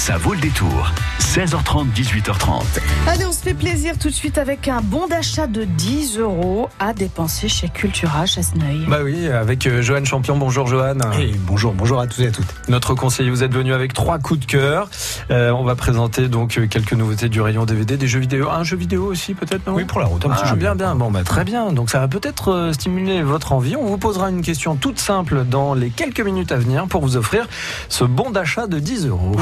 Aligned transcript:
Ça 0.00 0.16
vaut 0.16 0.32
le 0.32 0.40
détour. 0.40 0.90
16h30, 1.20 1.92
18h30. 1.94 2.62
Allez, 3.06 3.26
on 3.26 3.32
se 3.32 3.40
fait 3.42 3.52
plaisir 3.54 3.98
tout 3.98 4.08
de 4.08 4.14
suite 4.14 4.38
avec 4.38 4.66
un 4.66 4.80
bon 4.80 5.06
d'achat 5.06 5.46
de 5.46 5.64
10 5.64 6.18
euros 6.18 6.70
à 6.80 6.94
dépenser 6.94 7.48
chez 7.48 7.68
Cultura 7.68 8.24
Chasseneuil. 8.24 8.86
Bah 8.88 9.00
oui, 9.04 9.28
avec 9.28 9.66
euh, 9.66 9.82
Johan 9.82 10.02
Champion. 10.04 10.38
Bonjour 10.38 10.66
Johan. 10.66 10.96
Et 11.20 11.32
bonjour, 11.38 11.74
bonjour 11.74 12.00
à 12.00 12.06
tous 12.06 12.22
et 12.22 12.28
à 12.28 12.30
toutes. 12.32 12.46
Notre 12.68 12.94
conseiller, 12.94 13.28
vous 13.30 13.44
êtes 13.44 13.52
venu 13.52 13.74
avec 13.74 13.92
trois 13.92 14.18
coups 14.18 14.40
de 14.40 14.46
cœur. 14.46 14.88
Euh, 15.30 15.50
on 15.50 15.64
va 15.64 15.76
présenter 15.76 16.28
donc 16.28 16.56
euh, 16.58 16.66
quelques 16.66 16.94
nouveautés 16.94 17.28
du 17.28 17.42
rayon 17.42 17.66
DVD, 17.66 17.98
des 17.98 18.08
jeux 18.08 18.20
vidéo. 18.20 18.48
Un 18.48 18.64
jeu 18.64 18.78
vidéo 18.78 19.04
aussi 19.04 19.34
peut-être 19.34 19.66
non? 19.66 19.74
Oui, 19.74 19.84
pour 19.84 20.00
la 20.00 20.06
route, 20.06 20.24
un 20.24 20.30
petit 20.30 20.42
Ah, 20.44 20.48
jeu. 20.50 20.56
bien, 20.56 20.74
bien. 20.74 20.94
Bon, 20.96 21.10
bah, 21.10 21.22
très 21.24 21.44
bien. 21.44 21.72
Donc, 21.72 21.90
ça 21.90 22.00
va 22.00 22.08
peut-être 22.08 22.48
euh, 22.48 22.72
stimuler 22.72 23.22
votre 23.22 23.52
envie. 23.52 23.76
On 23.76 23.84
vous 23.84 23.98
posera 23.98 24.30
une 24.30 24.42
question 24.42 24.74
toute 24.76 24.98
simple 24.98 25.44
dans 25.44 25.74
les 25.74 25.90
quelques 25.90 26.22
minutes 26.22 26.50
à 26.52 26.56
venir 26.56 26.86
pour 26.86 27.02
vous 27.02 27.16
offrir 27.18 27.46
ce 27.90 28.02
bon 28.04 28.30
d'achat 28.30 28.66
de 28.66 28.78
10 28.80 29.06
euros. 29.06 29.36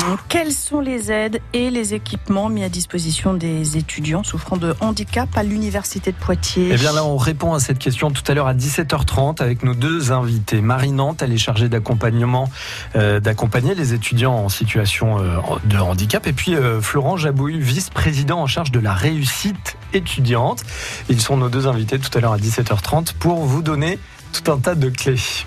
Quelles 0.49 0.57
sont 0.57 0.81
les 0.81 1.13
aides 1.13 1.43
et 1.53 1.69
les 1.69 1.93
équipements 1.93 2.49
mis 2.49 2.65
à 2.65 2.71
disposition 2.71 3.35
des 3.35 3.77
étudiants 3.77 4.23
souffrant 4.23 4.57
de 4.57 4.75
handicap 4.81 5.29
à 5.37 5.43
l'université 5.43 6.11
de 6.11 6.17
Poitiers? 6.17 6.71
Eh 6.73 6.77
bien 6.79 6.95
là, 6.95 7.05
on 7.05 7.19
répond 7.19 7.53
à 7.53 7.61
cette 7.61 7.79
question 7.79 8.11
tout 8.11 8.23
à 8.27 8.33
l'heure 8.33 8.47
à 8.47 8.55
17h30 8.55 9.43
avec 9.43 9.63
nos 9.63 9.75
deux 9.75 10.11
invités. 10.11 10.63
Marie 10.63 10.93
Nantes, 10.93 11.21
elle 11.21 11.35
est 11.35 11.37
chargée 11.37 11.69
d'accompagnement, 11.69 12.49
euh, 12.97 13.21
d'accompagner 13.21 13.75
les 13.75 13.93
étudiants 13.93 14.37
en 14.37 14.49
situation 14.49 15.19
euh, 15.19 15.37
de 15.67 15.77
handicap. 15.77 16.27
Et 16.27 16.33
puis 16.33 16.55
euh, 16.55 16.81
Florent 16.81 17.19
Jabouille, 17.19 17.61
vice-président 17.61 18.41
en 18.41 18.47
charge 18.47 18.73
de 18.73 18.81
la 18.81 18.95
réussite 18.95 19.77
étudiante. 19.93 20.63
Ils 21.11 21.21
sont 21.21 21.37
nos 21.37 21.51
deux 21.51 21.67
invités 21.67 21.99
tout 21.99 22.17
à 22.17 22.23
l'heure 22.23 22.33
à 22.33 22.39
17h30 22.39 23.13
pour 23.19 23.45
vous 23.45 23.61
donner 23.61 23.99
tout 24.33 24.51
un 24.51 24.57
tas 24.57 24.75
de 24.75 24.89
clés. 24.89 25.45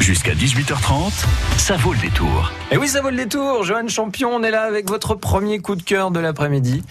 Jusqu'à 0.00 0.34
18h30, 0.34 1.24
ça 1.56 1.76
vaut 1.76 1.92
le 1.92 1.98
détour. 1.98 2.52
Et 2.70 2.76
oui, 2.76 2.88
ça 2.88 3.00
vaut 3.00 3.10
le 3.10 3.16
détour. 3.16 3.64
Johan 3.64 3.88
Champion, 3.88 4.30
on 4.34 4.42
est 4.42 4.50
là 4.50 4.62
avec 4.62 4.88
votre 4.88 5.14
premier 5.14 5.60
coup 5.60 5.76
de 5.76 5.82
cœur 5.82 6.10
de 6.10 6.20
l'après-midi. 6.20 6.82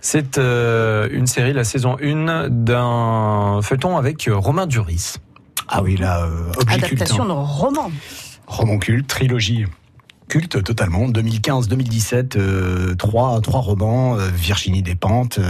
C'est 0.00 0.38
euh, 0.38 1.08
une 1.10 1.26
série, 1.26 1.52
la 1.52 1.64
saison 1.64 1.96
1, 2.02 2.48
d'un 2.50 3.60
feuilleton 3.62 3.96
avec 3.96 4.28
euh, 4.28 4.36
Romain 4.36 4.66
Duris. 4.66 5.14
Ah 5.68 5.82
oui, 5.82 5.96
là, 5.96 6.24
euh, 6.24 6.52
objet 6.60 6.78
culte. 6.78 6.84
Adaptation 6.84 7.24
hein. 7.24 7.28
de 7.28 7.32
roman. 7.32 7.90
Roman 8.46 8.78
culte, 8.78 9.06
trilogie 9.06 9.64
culte 10.30 10.62
totalement. 10.62 11.08
2015-2017, 11.08 12.36
euh, 12.36 12.94
trois, 12.94 13.40
trois 13.40 13.60
romans, 13.60 14.16
euh, 14.16 14.28
Virginie 14.32 14.82
Despentes. 14.82 15.40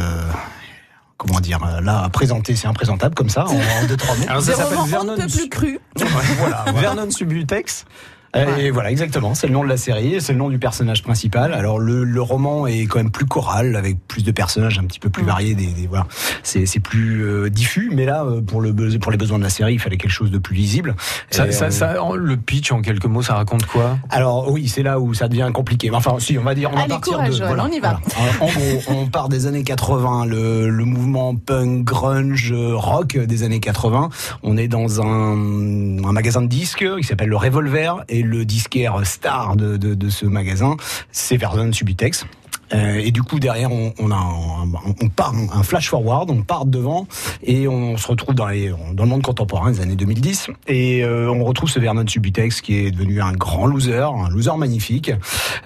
Comment 1.21 1.41
dire, 1.41 1.59
euh, 1.63 1.81
là, 1.81 2.03
à 2.03 2.09
présenter, 2.09 2.57
c'est 2.57 2.67
imprésentable 2.67 3.15
comme 3.15 3.29
ça, 3.29 3.45
en, 3.45 3.53
en 3.55 3.87
deux, 3.87 3.97
trois 3.97 4.17
mots. 4.17 4.25
Alors 4.29 4.43
ça 4.43 4.55
s'appelle 4.55 4.79
Vernon, 4.87 5.13
ne 5.17 5.23
peut 5.23 5.27
plus 5.29 5.49
cru. 5.49 5.79
voilà, 5.97 6.65
voilà. 6.65 6.81
Vernon 6.81 7.11
Subutex. 7.11 7.85
Et 8.35 8.71
voilà, 8.71 8.91
exactement. 8.93 9.35
C'est 9.35 9.49
le 9.49 9.53
nom 9.53 9.65
de 9.65 9.69
la 9.69 9.77
série, 9.77 10.21
c'est 10.21 10.33
le 10.33 10.39
nom 10.39 10.51
du 10.51 10.59
personnage 10.61 11.03
principal. 11.03 11.53
Alors 11.53 11.79
le, 11.81 12.05
le 12.05 12.23
roman 12.23 12.67
est 12.69 12.87
quand 12.87 12.99
même 13.01 13.11
plus 13.11 13.27
choral, 13.27 13.75
avec 13.75 13.99
plus 14.07 14.23
de 14.23 14.31
personnages 14.31 14.79
un 14.79 14.85
petit 14.85 15.01
peu 15.01 15.11
plus 15.11 15.25
variés. 15.25 15.55
Des, 15.57 15.67
des- 15.67 15.89
voilà, 15.89 16.07
c'est 16.45 16.65
c'est 16.65 16.79
plus 16.79 17.25
euh, 17.25 17.51
diffus. 17.51 17.91
Mais 17.93 18.05
là, 18.05 18.23
euh, 18.25 18.41
pour 18.41 18.61
le 18.61 18.73
pour 19.01 19.11
les 19.11 19.19
besoins 19.19 19.39
de 19.39 19.43
la 19.43 19.51
série, 19.51 19.75
il 19.75 19.79
fallait 19.81 19.97
quelque 19.97 20.13
chose 20.13 20.31
de 20.31 20.39
plus 20.39 20.55
lisible. 20.55 20.95
Ça, 21.31 21.49
Et, 21.49 21.53
ça, 21.53 21.65
euh, 21.67 21.71
ça- 21.71 21.95
le 22.17 22.37
pitch 22.37 22.71
en 22.71 22.83
quelques 22.83 23.07
mots, 23.07 23.23
ça 23.23 23.35
raconte 23.35 23.67
quoi? 23.67 23.99
Alors 24.11 24.51
oui, 24.53 24.69
c'est 24.69 24.83
là 24.85 25.01
où 25.01 25.13
ça 25.13 25.27
devient 25.27 25.51
compliqué. 25.53 25.91
Enfin, 25.93 26.15
si, 26.21 26.39
on 26.39 26.43
va 26.45 26.55
dire, 26.55 26.71
on 26.73 26.77
va 26.77 26.83
Allez, 26.83 26.91
partir 26.91 27.15
courage, 27.15 27.39
de. 27.41 27.45
On 27.45 27.67
y 27.69 27.81
va. 27.81 27.99
voilà. 28.15 28.31
En 28.41 28.45
en 28.45 28.49
gros, 28.49 28.83
on 28.89 29.07
part 29.09 29.29
des 29.29 29.47
années 29.49 29.65
80, 29.65 30.27
le, 30.27 30.69
le 30.71 30.85
mouvement 30.85 31.35
punk, 31.35 31.85
grunge, 31.85 32.53
euh, 32.53 32.75
rock 32.77 33.19
des 33.19 33.43
années 33.43 33.61
80. 33.61 34.09
On 34.45 34.57
est 34.57 34.69
dans 34.69 35.01
un, 35.03 35.33
un 36.05 36.13
magasin 36.13 36.43
de 36.43 36.47
disques 36.47 36.85
qui 36.99 37.03
s'appelle 37.05 37.29
le 37.29 37.37
Revolver 37.37 38.05
et 38.09 38.20
le 38.23 38.45
disquaire 38.45 39.07
star 39.07 39.57
de, 39.57 40.09
ce 40.11 40.27
magasin, 40.27 40.77
c'est 41.13 41.37
Vernon 41.37 41.73
Subutex. 41.73 42.27
Euh, 42.73 43.01
et 43.03 43.11
du 43.11 43.23
coup 43.25 43.41
derrière 43.41 43.73
on, 43.73 43.93
on 43.99 44.13
un, 44.13 44.73
on 45.03 45.09
part 45.09 45.35
un 45.35 45.63
flash 45.65 45.89
forward, 45.89 46.31
on 46.31 46.43
part 46.43 46.67
devant 46.67 47.09
et 47.43 47.67
on 47.67 47.97
se 47.97 48.07
retrouve 48.07 48.37
dans 48.37 48.47
le 48.47 49.05
monde 49.07 49.23
contemporain 49.23 49.73
des 49.73 49.81
années 49.81 49.97
2010 49.97 50.51
et 50.69 51.03
euh, 51.03 51.29
on 51.29 51.43
retrouve 51.43 51.69
ce 51.69 51.81
Vernon 51.81 52.07
Subutex 52.07 52.61
qui 52.61 52.77
est 52.77 52.93
devenu 52.93 53.21
un 53.21 53.33
grand 53.33 53.67
loser, 53.67 54.03
un 54.03 54.29
loser 54.29 54.57
magnifique. 54.57 55.11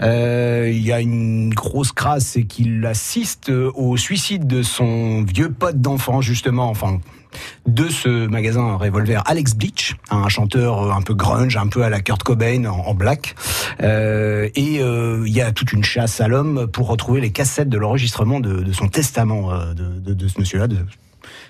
Euh, 0.01 0.71
il 0.73 0.81
y 0.81 0.93
a 0.93 1.01
une 1.01 1.53
grosse 1.53 1.93
crasse, 1.93 2.25
c'est 2.25 2.45
qu'il 2.45 2.87
assiste 2.87 3.51
au 3.51 3.99
suicide 3.99 4.47
de 4.47 4.63
son 4.63 5.25
vieux 5.25 5.53
pote 5.53 5.83
d'enfant 5.83 6.23
justement, 6.23 6.71
enfin 6.71 7.01
de 7.67 7.89
ce 7.89 8.27
magasin 8.27 8.77
Revolver, 8.77 9.23
Alex 9.27 9.55
Bleach, 9.55 9.97
un 10.11 10.29
chanteur 10.29 10.95
un 10.95 11.03
peu 11.03 11.15
grunge, 11.15 11.57
un 11.57 11.67
peu 11.67 11.83
à 11.83 11.91
la 11.91 12.01
Kurt 12.01 12.23
Cobain 12.23 12.65
en, 12.65 12.95
black. 12.95 13.35
Euh, 13.83 14.49
et 14.55 14.81
euh, 14.81 15.25
il 15.27 15.33
y 15.33 15.41
a 15.41 15.53
toute 15.53 15.73
une 15.73 15.85
chasse 15.85 16.21
à 16.21 16.29
l'homme 16.29 16.67
pour 16.67 16.89
retrouver 16.89 17.21
les 17.21 17.31
cassettes 17.31 17.69
de 17.69 17.79
l'enregistrement 17.79 18.41
de, 18.41 18.73
son 18.73 18.89
testament 18.89 19.53
euh, 19.53 19.75
de, 19.75 20.29
ce 20.29 20.39
monsieur-là, 20.39 20.69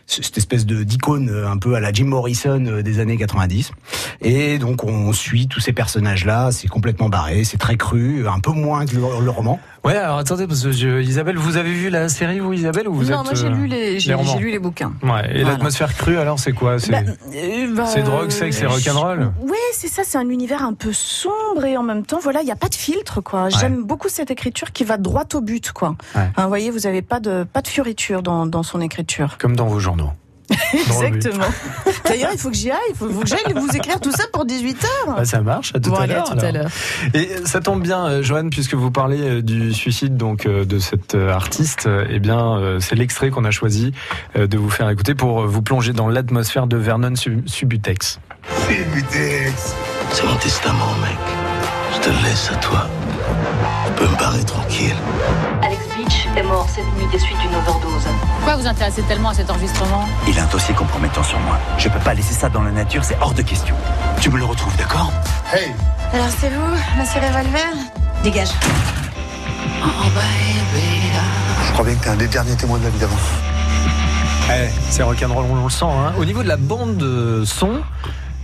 cette 0.07 0.37
espèce 0.37 0.67
de 0.67 0.83
d'icône 0.83 1.31
euh, 1.31 1.49
un 1.49 1.57
peu 1.57 1.75
à 1.75 1.81
la 1.81 1.93
Jim 1.93 2.07
Morrison 2.07 2.65
euh, 2.67 2.83
des 2.83 2.99
années 2.99 3.17
90. 3.17 3.73
Et 4.21 4.59
donc 4.59 4.85
on 4.85 5.13
suit 5.13 5.49
tous 5.49 5.61
ces 5.61 5.73
personnages-là, 5.73 6.53
c'est 6.53 6.69
complètement 6.69 7.09
barré, 7.09 7.45
c'est 7.45 7.59
très 7.59 7.77
cru, 7.77 8.27
un 8.29 8.41
peu 8.41 8.53
moins 8.53 8.87
que 8.87 8.95
le 8.97 9.31
roman. 9.31 9.61
Ouais, 9.85 9.97
alors 9.97 10.17
attendez, 10.19 10.47
parce 10.47 10.63
que 10.63 10.73
je- 10.73 11.03
Isabelle, 11.03 11.37
vous 11.37 11.59
avez 11.59 11.73
vu 11.73 11.91
la 11.91 12.09
série, 12.09 12.39
vous, 12.41 12.55
Isabelle, 12.55 12.89
ou 12.89 12.95
vous 12.95 13.05
non, 13.11 13.19
êtes, 13.21 13.25
moi 13.25 13.35
j'ai 13.35 13.47
euh, 13.49 13.51
lu 13.51 13.67
les, 13.67 14.01
j'ai, 14.01 14.17
lu 14.39 14.51
les 14.51 14.59
bouquins. 14.59 14.93
Ouais, 15.03 15.11
et 15.31 15.43
Voilà. 15.43 15.51
l'atmosphère 15.51 15.95
crue, 15.95 16.17
alors 16.17 16.39
c'est 16.39 16.53
quoi? 16.53 16.79
C'est 16.79 16.91
Bah, 16.91 16.99
euh, 17.35 17.75
bah, 17.75 17.85
c'est 17.87 18.03
drogue, 18.03 18.31
sexe 18.31 18.63
et 18.63 18.67
rock'n'roll? 18.67 19.31
Ouais, 19.43 19.51
c'est 19.75 19.89
ça, 19.89 20.03
c'est 20.05 20.17
un 20.17 20.29
univers 20.31 20.63
un 20.63 20.73
peu 20.73 20.93
sombre 20.95 21.67
et 21.67 21.77
en 21.77 21.83
même 21.83 22.07
temps, 22.07 22.19
voilà, 22.23 22.41
il 22.41 22.47
n'y 22.47 22.51
a 22.53 22.57
pas 22.57 22.69
de 22.71 22.75
filtre, 22.75 23.21
quoi. 23.21 23.51
J'aime 23.51 23.85
beaucoup 23.85 24.09
cette 24.09 24.31
écriture 24.31 24.73
qui 24.73 24.85
va 24.85 24.97
droit 24.97 25.25
au 25.35 25.43
but, 25.43 25.71
quoi. 25.73 25.97
Ouais. 26.15 26.23
Hein, 26.35 26.43
vous 26.45 26.49
voyez, 26.49 26.71
vous 26.71 26.81
n'avez 26.81 27.03
pas 27.03 27.21
de, 27.21 27.45
pas 27.45 27.61
de 27.61 27.69
fioriture 27.69 28.23
dans, 28.23 28.47
dans 28.47 28.63
son 28.63 28.81
écriture. 28.81 29.37
comme 29.39 29.55
dans 29.55 29.67
vos 29.67 29.81
journaux. 29.81 30.11
Exactement. 30.73 31.45
D'ailleurs, 32.05 32.31
il 32.33 32.39
faut 32.39 32.51
que 32.51 32.57
j'y 32.57 32.71
aille, 32.71 32.79
il 32.91 32.97
faut, 32.97 33.09
faut 33.09 33.21
que 33.21 33.27
j'aille 33.29 33.53
vous 33.55 33.69
écrire 33.75 34.01
tout 34.01 34.11
ça 34.13 34.25
pour 34.33 34.45
18h. 34.45 34.77
Ah, 35.17 35.25
ça 35.25 35.41
marche, 35.41 35.73
à 35.75 35.81
tout 35.81 35.91
Bon, 35.91 35.97
à 35.97 36.07
l'heure. 36.07 36.35
Et 37.15 37.31
ça 37.45 37.61
tombe 37.61 37.83
bien, 37.83 38.07
euh, 38.07 38.23
Joanne, 38.23 38.51
puisque 38.51 38.75
vous 38.75 38.91
parlez 38.91 39.21
euh, 39.21 39.43
du 39.43 39.73
suicide 39.73 40.17
donc 40.17 40.47
euh, 40.47 40.65
de 40.65 40.79
cet 40.79 41.15
artiste. 41.15 41.89
Eh 42.11 42.19
bien, 42.19 42.79
c'est 42.81 42.95
l'extrait 42.95 43.31
qu'on 43.31 43.45
a 43.45 43.51
choisi 43.51 43.93
de 44.37 44.59
vous 44.59 44.71
faire 44.71 44.89
écouter 44.91 45.15
pour 45.15 45.47
vous 45.47 45.63
plonger 45.63 45.93
dans 45.93 46.09
l'atmosphère 46.09 46.67
de 46.67 46.77
Vernon 46.77 47.15
Sub- 47.17 47.47
Subutex. 47.49 48.19
C'est 50.13 50.27
mon 50.27 50.37
testament, 50.37 50.95
mec. 51.03 51.19
Je 51.95 52.01
te 52.01 52.09
le 52.11 52.23
laisse 52.29 52.51
à 52.53 52.57
toi. 52.57 52.89
Tu 53.87 53.93
peux 53.93 54.07
me 54.09 54.17
barrer 54.17 54.45
tranquille. 54.45 54.97
Alex 55.63 55.83
Beach 55.97 56.29
est 56.37 56.43
mort 56.43 56.67
cette 56.69 56.85
nuit 56.97 57.07
des 57.13 57.19
suites 57.19 57.39
d'une 57.39 57.55
overdose. 57.55 58.07
Pourquoi 58.37 58.57
vous 58.57 58.67
intéressez 58.67 59.03
tellement 59.03 59.31
à 59.31 59.35
cet 59.35 59.51
enregistrement? 59.51 60.09
Il 60.29 60.39
a 60.39 60.45
un 60.45 60.47
dossier 60.47 60.75
compromettant 60.75 61.23
sur 61.23 61.39
moi. 61.41 61.59
Je 61.79 61.89
peux 61.89 61.99
pas 62.01 62.15
laisser 62.15 62.35
ça 62.35 62.49
dans 62.49 62.63
la 62.63 62.71
nature, 62.71 63.05
c'est 63.05 63.17
hors 63.21 63.35
de 63.35 63.43
question. 63.43 63.75
Tu 64.21 64.31
me 64.31 64.39
le 64.39 64.45
retrouves, 64.45 64.77
d'accord? 64.77 65.13
Alors 66.13 66.29
c'est 66.39 66.51
vous, 66.51 66.77
monsieur 66.99 67.21
Revolver? 67.21 67.73
Dégage. 68.23 68.51
Je 71.67 71.73
crois 71.73 71.85
bien 71.85 71.95
que 71.95 72.03
t'es 72.05 72.11
un 72.11 72.17
des 72.17 72.29
derniers 72.29 72.57
témoins 72.57 72.79
de 72.79 72.85
la 72.85 72.91
vie 72.91 72.99
d'avant. 72.99 73.17
Eh, 74.51 74.69
c'est 74.91 75.03
rock'n'roll, 75.03 75.47
on 75.51 75.65
le 75.65 75.71
sent. 75.71 75.85
Hein. 75.85 76.13
Au 76.19 76.25
niveau 76.25 76.43
de 76.43 76.49
la 76.49 76.57
bande 76.57 77.45
son, 77.45 77.81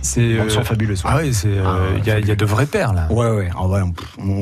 c'est 0.01 0.37
Bande 0.37 0.49
son 0.49 0.63
fabuleuse, 0.63 1.03
ouais. 1.03 1.09
Ah 1.13 1.19
oui, 1.21 1.33
c'est 1.33 1.47
euh, 1.49 1.63
Ah, 1.65 1.97
il 1.97 2.05
y, 2.05 2.11
a- 2.11 2.19
il 2.19 2.27
y 2.27 2.31
a 2.31 2.35
de 2.35 2.45
vrais 2.45 2.65
pères 2.65 2.93
là. 2.93 3.07
Ouais, 3.11 3.29
ouais. 3.29 3.49
En 3.55 3.67
vrai, 3.67 3.81
on, 3.81 3.93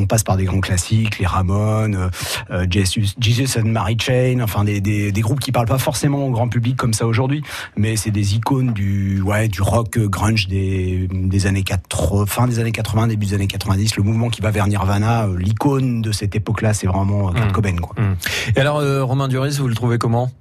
on 0.01 0.05
passe 0.05 0.23
par 0.23 0.37
des 0.37 0.45
grands 0.45 0.59
classiques, 0.61 1.19
les 1.19 1.25
Ramones, 1.25 1.95
euh, 1.95 2.09
euh, 2.51 2.65
Jesus, 2.69 3.15
Jesus 3.19 3.59
and 3.59 3.65
Mary 3.65 3.97
Chain, 3.99 4.39
enfin 4.41 4.63
des, 4.63 4.81
des, 4.81 5.11
des 5.11 5.21
groupes 5.21 5.39
qui 5.39 5.51
parlent 5.51 5.67
pas 5.67 5.77
forcément 5.77 6.25
au 6.25 6.31
grand 6.31 6.47
public 6.49 6.75
comme 6.77 6.93
ça 6.93 7.05
aujourd'hui, 7.07 7.41
mais 7.75 7.95
c'est 7.95 8.11
des 8.11 8.35
icônes 8.35 8.73
du 8.73 9.21
ouais 9.21 9.47
du 9.47 9.61
rock 9.61 9.97
euh, 9.97 10.07
grunge 10.07 10.47
des, 10.47 11.07
des 11.11 11.47
années 11.47 11.63
80, 11.63 12.25
fin 12.25 12.47
des 12.47 12.59
années 12.59 12.71
80, 12.71 13.07
début 13.07 13.25
des 13.27 13.33
années 13.33 13.47
90, 13.47 13.97
le 13.97 14.03
mouvement 14.03 14.29
qui 14.29 14.41
va 14.41 14.51
vers 14.51 14.67
Nirvana, 14.67 15.25
euh, 15.27 15.37
l'icône 15.37 16.01
de 16.01 16.11
cette 16.11 16.35
époque-là, 16.35 16.73
c'est 16.73 16.87
vraiment 16.87 17.29
euh, 17.29 17.33
Kurt 17.33 17.49
Mm. 17.49 17.51
Cobain, 17.51 17.75
quoi. 17.77 17.95
Et 18.55 18.59
alors, 18.59 18.77
euh, 18.77 19.03
Romain 19.03 19.27
Duris, 19.27 19.57
vous 19.59 19.67
le 19.67 19.75
trouvez 19.75 19.97
comment? 19.97 20.31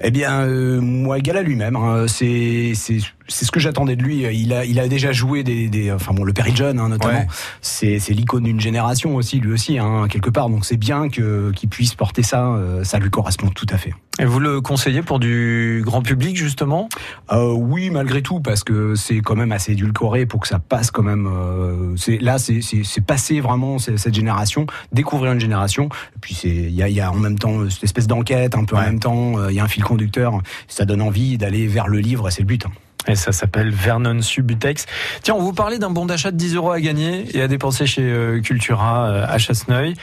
Eh 0.00 0.10
bien, 0.10 0.40
euh, 0.42 0.80
moi, 0.80 1.18
égal 1.18 1.36
à 1.36 1.42
lui-même. 1.42 1.76
hein, 1.76 2.06
c'est 2.08 2.72
c'est 2.74 2.98
c'est 3.28 3.44
ce 3.44 3.50
que 3.50 3.60
j'attendais 3.60 3.96
de 3.96 4.02
lui. 4.02 4.22
Il 4.34 4.52
a 4.52 4.64
il 4.64 4.78
a 4.80 4.88
déjà 4.88 5.12
joué 5.12 5.42
des, 5.42 5.68
des 5.68 5.90
enfin 5.92 6.12
bon 6.12 6.24
le 6.24 6.32
Perry 6.32 6.52
John 6.54 6.78
hein, 6.78 6.88
notamment. 6.88 7.18
Ouais. 7.20 7.26
C'est 7.60 7.98
c'est 7.98 8.12
l'icône 8.14 8.44
d'une 8.44 8.60
génération 8.60 9.16
aussi 9.16 9.40
lui 9.40 9.52
aussi 9.52 9.78
hein, 9.78 10.06
quelque 10.10 10.30
part. 10.30 10.48
Donc 10.50 10.64
c'est 10.64 10.76
bien 10.76 11.08
que 11.08 11.50
qu'il 11.52 11.68
puisse 11.68 11.94
porter 11.94 12.22
ça. 12.22 12.46
euh, 12.48 12.84
ça 12.84 12.98
lui 12.98 13.10
correspond 13.10 13.48
tout 13.48 13.66
à 13.70 13.78
fait. 13.78 13.94
Et 14.20 14.24
vous 14.26 14.38
le 14.38 14.60
conseillez 14.60 15.02
pour 15.02 15.18
du 15.18 15.82
grand 15.84 16.00
public 16.02 16.36
justement? 16.36 16.88
Euh, 17.32 17.52
oui, 17.52 17.90
malgré 17.90 18.22
tout, 18.22 18.38
parce 18.40 18.62
que 18.62 18.94
c'est 18.94 19.20
quand 19.20 19.34
même 19.34 19.50
assez 19.50 19.72
édulcoré 19.72 20.24
pour 20.24 20.40
que 20.40 20.46
ça 20.48 20.60
passe 20.60 20.90
quand 20.92 21.02
même. 21.02 21.26
euh, 21.26 21.96
c'est 21.96 22.18
là, 22.18 22.38
c'est 22.38 22.60
c'est 22.60 22.84
c'est 22.84 23.00
passé 23.04 23.40
vraiment 23.40 23.78
cette 23.78 24.14
génération, 24.14 24.66
découvrir 24.92 25.32
une 25.32 25.40
génération. 25.40 25.86
Et 25.86 26.18
puis 26.20 26.34
c'est 26.34 26.48
il 26.48 26.74
y 26.74 26.82
a, 26.82 26.88
il 26.88 26.94
y 26.94 27.00
a 27.00 27.10
en 27.10 27.16
même 27.16 27.38
temps 27.38 27.68
cette 27.68 27.82
espèce 27.84 28.06
d'enquête, 28.06 28.54
un 28.56 28.64
peu 28.64 28.76
en 28.76 28.82
même 28.82 29.00
temps. 29.00 29.48
Il 29.48 29.54
y 29.56 29.60
a 29.60 29.64
un 29.64 29.68
fil 29.68 29.82
conducteur. 29.82 30.40
Ça 30.68 30.84
donne 30.84 31.02
envie 31.02 31.36
d'aller 31.38 31.66
vers 31.66 31.88
le 31.88 31.98
livre. 31.98 32.28
et 32.28 32.30
C'est 32.30 32.42
le 32.42 32.46
but. 32.46 32.66
hein. 32.66 32.70
Et 33.06 33.16
ça 33.16 33.32
s'appelle 33.32 33.70
Vernon 33.70 34.22
Subutex. 34.22 34.86
Tiens, 35.22 35.34
on 35.34 35.42
vous 35.42 35.52
parlait 35.52 35.78
d'un 35.78 35.90
bon 35.90 36.06
d'achat 36.06 36.30
de 36.30 36.36
10 36.36 36.56
euros 36.56 36.70
à 36.70 36.80
gagner 36.80 37.26
et 37.36 37.42
à 37.42 37.48
dépenser 37.48 37.86
chez 37.86 38.02
euh, 38.02 38.40
Cultura 38.40 39.06
euh, 39.06 39.26
à 39.28 39.38
Chasseneuil. 39.38 39.94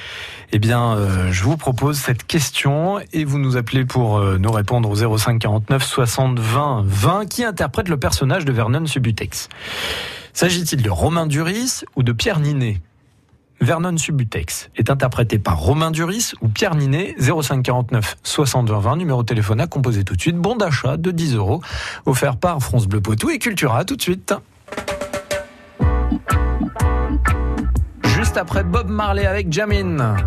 Eh 0.52 0.60
bien, 0.60 0.96
euh, 0.96 1.32
je 1.32 1.44
vous 1.44 1.58
propose 1.58 1.98
cette 1.98 2.26
question 2.26 3.00
et 3.14 3.24
vous 3.24 3.40
nous 3.40 3.58
appelez 3.58 3.86
pour 3.86 4.22
nous 4.22 4.52
répondre 4.52 4.90
au 4.90 5.18
05 5.18 5.40
49 5.40 5.84
60 5.84 6.40
20 6.40 6.84
20 6.86 7.26
qui 7.26 7.44
interprète 7.44 7.90
le 7.90 7.98
personnage 7.98 8.46
de 8.46 8.52
Vernon 8.52 8.86
Subutex? 8.86 9.50
S'agit-il 10.34 10.82
de 10.82 10.90
Romain 10.90 11.26
Duris 11.26 11.84
ou 11.96 12.04
de 12.04 12.12
Pierre 12.12 12.40
Ninet? 12.40 12.82
Vernon 13.62 13.96
Subutex 13.96 14.72
est 14.76 14.90
interprété 14.90 15.38
par 15.38 15.60
Romain 15.60 15.92
Duris 15.92 16.34
ou 16.42 16.50
Pierre 16.50 16.74
Ninet, 16.74 17.16
0549 17.20 18.18
60 18.24 18.70
20 18.70 18.96
numéro 18.98 19.22
de 19.22 19.28
téléphone 19.28 19.62
à 19.62 19.68
composer 19.68 20.04
tout 20.04 20.16
de 20.16 20.22
suite. 20.22 20.36
Bon 20.36 20.56
d'achat 20.56 20.98
de 20.98 21.12
10 21.12 21.36
euros, 21.36 21.62
offert 22.08 22.38
par 22.38 22.60
France 22.60 22.88
Bleu 22.88 23.02
Poitou 23.02 23.30
et 23.30 23.38
Cultura. 23.38 23.86
Tout 23.86 23.96
de 23.96 24.02
suite. 24.02 24.34
Juste 28.04 28.38
après 28.38 28.64
Bob 28.64 28.90
Marley 28.90 29.28
avec 29.28 29.54
Jamin. 29.54 30.18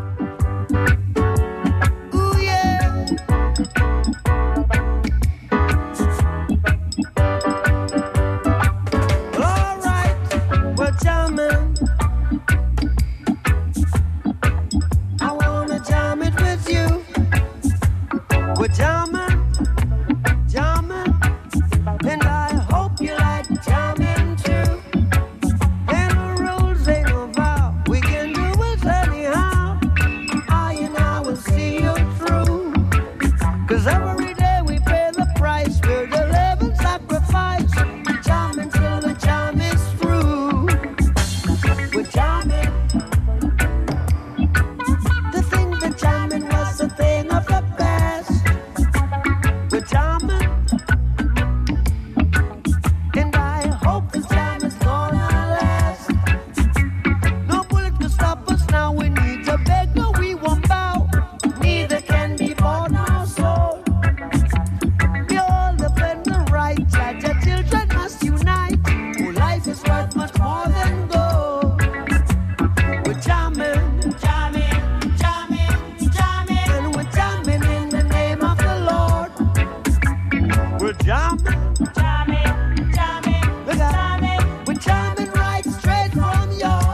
We're 80.85 80.93
jamming, 80.93 81.47
jamming, 81.95 82.93
jamming, 82.93 83.65
Look 83.65 83.81
out. 83.81 84.21
jamming. 84.21 84.65
We're 84.67 84.75
jamming 84.75 85.31
right 85.31 85.65
straight 85.65 86.13
from 86.13 86.51
your 86.53 86.85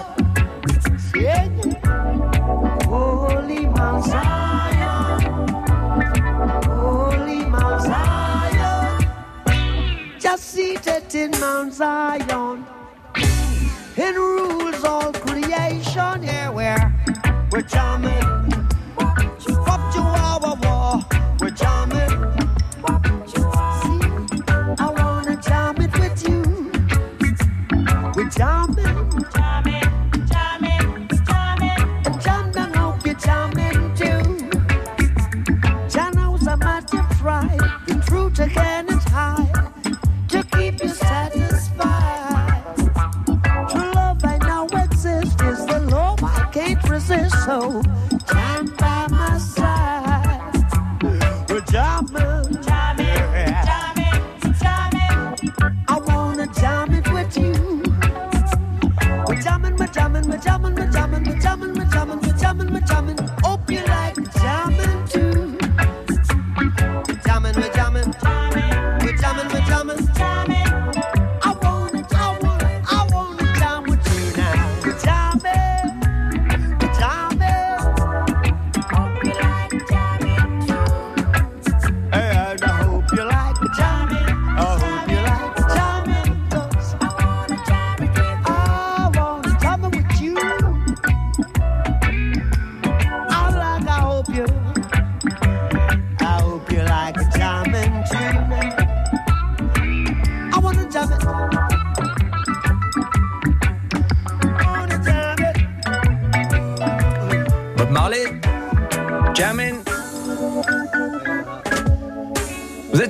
yeah, 1.21 1.49
yeah. 1.59 2.85
holy 2.85 3.67
Mount 3.67 4.05
Zion, 4.05 5.49
holy 6.63 7.45
Mount 7.47 7.83
Zion. 7.83 9.09
Just 10.21 10.45
seated 10.45 11.13
in 11.13 11.33
Mount 11.41 11.75
Zion. 11.75 12.50
Jumping, 28.37 28.85
jumping. 28.85 29.50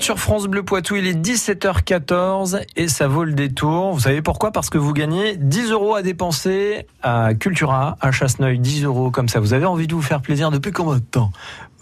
Sur 0.01 0.19
France 0.19 0.47
Bleu 0.47 0.63
Poitou, 0.63 0.97
il 0.97 1.07
est 1.07 1.15
17h14 1.15 2.63
et 2.77 2.89
ça 2.89 3.07
vaut 3.07 3.25
le 3.25 3.33
détour. 3.33 3.93
Vous 3.93 4.01
savez 4.01 4.23
pourquoi? 4.23 4.51
Parce 4.51 4.71
que 4.71 4.79
vous 4.79 4.93
gagnez 4.93 5.37
10 5.37 5.73
euros 5.73 5.95
à 5.95 6.03
dépenser 6.03 6.87
à 7.03 7.35
Cultura, 7.35 7.97
à 8.01 8.11
Chasseneuil, 8.11 8.59
10 8.59 8.85
euros 8.85 9.11
comme 9.11 9.29
ça. 9.29 9.41
Vous 9.41 9.53
avez 9.53 9.67
envie 9.67 9.87
de 9.87 9.95
vous 9.95 10.03
faire 10.03 10.23
plaisir 10.23 10.51
depuis 10.51 10.73
combien 10.73 10.95
de 10.95 11.01
temps? 11.01 11.33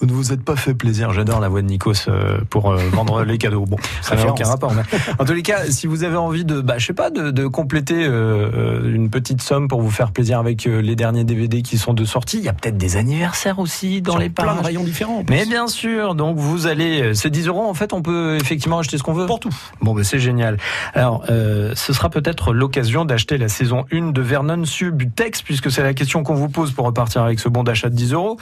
Ne 0.06 0.12
vous 0.12 0.32
êtes 0.32 0.42
pas 0.42 0.56
fait 0.56 0.74
plaisir. 0.74 1.12
J'adore 1.12 1.40
la 1.40 1.48
voix 1.48 1.62
de 1.62 1.66
Nikos 1.66 2.08
euh, 2.08 2.38
pour 2.50 2.70
euh, 2.70 2.76
vendre 2.92 3.24
les 3.24 3.38
cadeaux. 3.38 3.64
Bon, 3.66 3.76
ça 4.00 4.14
n'a 4.14 4.28
aucun 4.28 4.46
rapport. 4.46 4.72
Mais 4.72 4.82
en 5.18 5.24
tous 5.24 5.32
les 5.32 5.42
cas, 5.42 5.64
si 5.70 5.86
vous 5.86 6.04
avez 6.04 6.16
envie 6.16 6.44
de, 6.44 6.60
bah, 6.60 6.78
je 6.78 6.86
sais 6.86 6.92
pas, 6.92 7.10
de, 7.10 7.30
de 7.30 7.46
compléter 7.46 8.04
euh, 8.06 8.94
une 8.94 9.10
petite 9.10 9.42
somme 9.42 9.66
pour 9.66 9.82
vous 9.82 9.90
faire 9.90 10.12
plaisir 10.12 10.38
avec 10.38 10.64
les 10.64 10.96
derniers 10.96 11.24
DVD 11.24 11.62
qui 11.62 11.78
sont 11.78 11.94
de 11.94 12.04
sortie, 12.04 12.38
il 12.38 12.44
y 12.44 12.48
a 12.48 12.52
peut-être 12.52 12.78
des 12.78 12.96
anniversaires 12.96 13.58
aussi 13.58 14.00
dans 14.00 14.16
les 14.16 14.28
plein 14.28 14.54
de 14.54 14.60
rayons 14.60 14.84
différents. 14.84 15.24
Mais 15.28 15.46
bien 15.46 15.66
sûr, 15.66 16.14
donc 16.14 16.36
vous 16.36 16.66
allez, 16.66 17.14
c'est 17.14 17.30
10 17.30 17.48
euros 17.48 17.68
en 17.68 17.74
fait, 17.74 17.92
on 17.92 18.02
peut 18.02 18.36
effectivement 18.36 18.78
acheter 18.78 18.98
ce 18.98 19.02
qu'on 19.02 19.14
veut. 19.14 19.26
Pour 19.26 19.40
tout. 19.40 19.54
Bon, 19.80 19.94
ben 19.94 20.04
c'est 20.04 20.18
génial. 20.18 20.58
Alors, 20.94 21.24
ce 21.26 21.92
sera 21.92 22.08
peut-être 22.08 22.52
l'occasion 22.52 23.04
d'acheter 23.04 23.38
la 23.38 23.48
saison 23.48 23.84
1 23.92 24.12
de 24.12 24.22
Vernon 24.22 24.64
Subutex, 24.64 25.42
puisque 25.42 25.70
c'est 25.70 25.82
la 25.82 25.94
question 25.94 26.22
qu'on 26.22 26.34
vous 26.34 26.48
pose 26.48 26.72
pour 26.72 26.86
repartir 26.86 27.22
avec 27.22 27.40
ce 27.40 27.48
bon 27.48 27.64
d'achat 27.64 27.88
de 27.88 27.94
10 27.94 28.12
euros. 28.12 28.38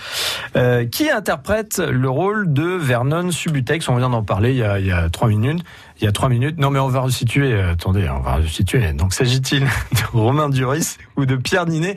qui 0.90 1.10
interprète 1.10 1.45
le 1.78 2.08
rôle 2.08 2.52
de 2.52 2.64
Vernon 2.64 3.30
Subutex. 3.30 3.88
On 3.88 3.96
vient 3.96 4.10
d'en 4.10 4.22
parler 4.22 4.50
il 4.50 4.58
y, 4.58 4.62
a, 4.62 4.78
il 4.78 5.10
trois 5.10 5.28
minutes. 5.28 5.62
Il 6.00 6.04
y 6.04 6.06
a 6.06 6.12
trois 6.12 6.28
minutes. 6.28 6.58
Non, 6.58 6.70
mais 6.70 6.78
on 6.78 6.88
va 6.88 7.00
resituer. 7.00 7.52
Euh, 7.52 7.72
attendez, 7.72 8.08
on 8.08 8.20
va 8.20 8.36
resituer. 8.36 8.92
Donc, 8.92 9.14
s'agit-il 9.14 9.60
de 9.92 10.16
Romain 10.16 10.48
Duris 10.48 10.96
ou 11.16 11.24
de 11.24 11.36
Pierre 11.36 11.66
Ninet? 11.66 11.96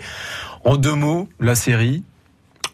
En 0.66 0.78
deux 0.78 0.94
mots, 0.94 1.30
la 1.40 1.56
série. 1.56 2.04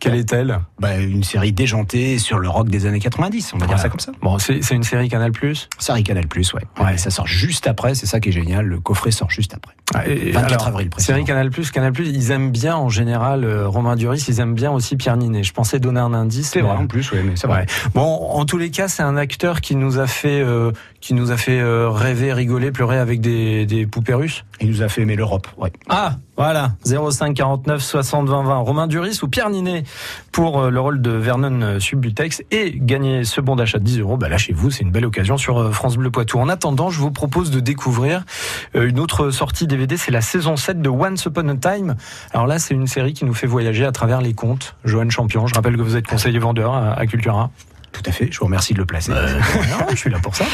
Quelle 0.05 0.19
est-elle 0.19 0.59
bah, 0.79 0.97
Une 0.97 1.23
série 1.23 1.51
déjantée 1.51 2.19
sur 2.19 2.37
le 2.37 2.47
rock 2.47 2.69
des 2.69 2.85
années 2.85 2.99
90, 2.99 3.53
on 3.55 3.57
va 3.57 3.65
dire 3.65 3.79
ça 3.79 3.89
comme 3.89 3.99
ça. 3.99 4.11
Bon, 4.21 4.37
c'est 4.37 4.71
une 4.71 4.83
série 4.83 5.09
Canal 5.09 5.31
Plus 5.31 5.67
Série 5.79 6.03
Canal 6.03 6.27
Plus, 6.27 6.53
ouais. 6.53 6.61
ouais. 6.79 6.97
Ça 6.97 7.09
sort 7.09 7.25
juste 7.25 7.65
après, 7.65 7.95
c'est 7.95 8.05
ça 8.05 8.19
qui 8.19 8.29
est 8.29 8.31
génial, 8.31 8.67
le 8.67 8.79
coffret 8.79 9.09
sort 9.09 9.31
juste 9.31 9.55
après. 9.55 9.73
Ah, 9.95 10.07
et 10.07 10.31
24 10.31 10.53
alors, 10.53 10.67
avril, 10.67 10.89
Série 10.97 11.23
Canal 11.23 11.49
Plus, 11.49 11.71
Canal 11.71 11.91
Plus, 11.91 12.07
ils 12.09 12.29
aiment 12.29 12.51
bien 12.51 12.75
en 12.75 12.89
général 12.89 13.45
euh, 13.45 13.67
Romain 13.67 13.95
Duris, 13.95 14.23
ils 14.27 14.39
aiment 14.39 14.53
bien 14.53 14.71
aussi 14.71 14.95
Pierre 14.95 15.17
Ninet. 15.17 15.41
Je 15.41 15.53
pensais 15.53 15.79
donner 15.79 15.99
un 15.99 16.13
indice. 16.13 16.51
C'est 16.51 16.61
vrai 16.61 16.77
en 16.77 16.85
plus, 16.85 17.11
oui, 17.11 17.19
mais 17.25 17.35
c'est 17.35 17.47
vrai. 17.47 17.65
Bon, 17.95 18.03
en 18.03 18.45
tous 18.45 18.59
les 18.59 18.69
cas, 18.69 18.87
c'est 18.87 19.03
un 19.03 19.17
acteur 19.17 19.59
qui 19.61 19.75
nous 19.75 19.97
a 19.97 20.05
fait, 20.05 20.41
euh, 20.41 20.71
qui 21.05 21.13
nous 21.13 21.31
a 21.31 21.37
fait 21.37 21.59
euh, 21.59 21.91
rêver, 21.91 22.33
rigoler, 22.33 22.71
pleurer 22.71 22.97
avec 22.97 23.21
des, 23.21 23.67
des 23.67 23.85
poupées 23.85 24.15
russes. 24.15 24.43
Il 24.59 24.69
nous 24.69 24.81
a 24.81 24.89
fait 24.89 25.03
aimer 25.03 25.15
l'Europe, 25.15 25.47
ouais. 25.55 25.71
Ah, 25.87 26.15
voilà, 26.35 26.71
05 26.83 27.35
49 27.35 27.79
60 27.79 28.27
20 28.27 28.41
20. 28.41 28.57
Romain 28.57 28.87
Duris 28.87 29.19
ou 29.21 29.27
Pierre 29.27 29.51
Ninet 29.51 29.83
pour 30.31 30.63
euh, 30.63 30.69
le 30.71 30.79
rôle 30.79 31.03
de 31.03 31.11
Vernon 31.11 31.61
euh, 31.61 31.79
Subutex 31.79 32.41
et 32.49 32.73
gagner 32.75 33.23
ce 33.23 33.39
bon 33.39 33.55
d'achat 33.55 33.77
de 33.77 33.83
10 33.83 33.99
euros. 33.99 34.17
Bah 34.17 34.29
lâchez-vous, 34.29 34.71
c'est 34.71 34.81
une 34.81 34.89
belle 34.89 35.05
occasion 35.05 35.37
sur 35.37 35.71
France 35.75 35.95
Bleu 35.95 36.09
Poitou. 36.09 36.39
En 36.39 36.49
attendant, 36.49 36.89
je 36.89 36.99
vous 36.99 37.11
propose 37.11 37.51
de 37.51 37.59
découvrir 37.59 38.25
une 38.73 38.99
autre 38.99 39.29
sortie 39.29 39.67
DVD, 39.67 39.97
c'est 39.97 40.11
la 40.11 40.21
saison 40.21 40.55
7 40.55 40.81
de 40.81 40.89
Once 40.89 41.23
Upon 41.23 41.47
a 41.49 41.55
Time. 41.55 41.95
Alors 42.33 42.47
là, 42.47 42.57
c'est 42.57 42.73
une 42.73 42.87
série 42.87 43.13
qui 43.13 43.25
nous 43.25 43.35
fait 43.35 43.45
voyager 43.45 43.85
à 43.85 43.91
travers 43.91 44.21
les 44.21 44.33
contes. 44.33 44.75
Joanne 44.83 45.11
Champion, 45.11 45.45
je 45.45 45.53
rappelle 45.53 45.77
que 45.77 45.83
vous 45.83 45.97
êtes 45.97 46.07
conseiller 46.07 46.39
vendeur 46.39 46.73
à 46.73 47.05
Cultura. 47.05 47.51
Tout 47.95 48.09
à 48.09 48.11
fait. 48.11 48.27
Je 48.31 48.39
vous 48.39 48.45
remercie 48.45 48.73
de 48.73 48.79
le 48.79 48.85
placer. 48.85 49.11
Euh, 49.11 49.39
je 49.91 49.95
suis 49.95 50.09
là 50.09 50.19
pour 50.19 50.35
ça. 50.35 50.45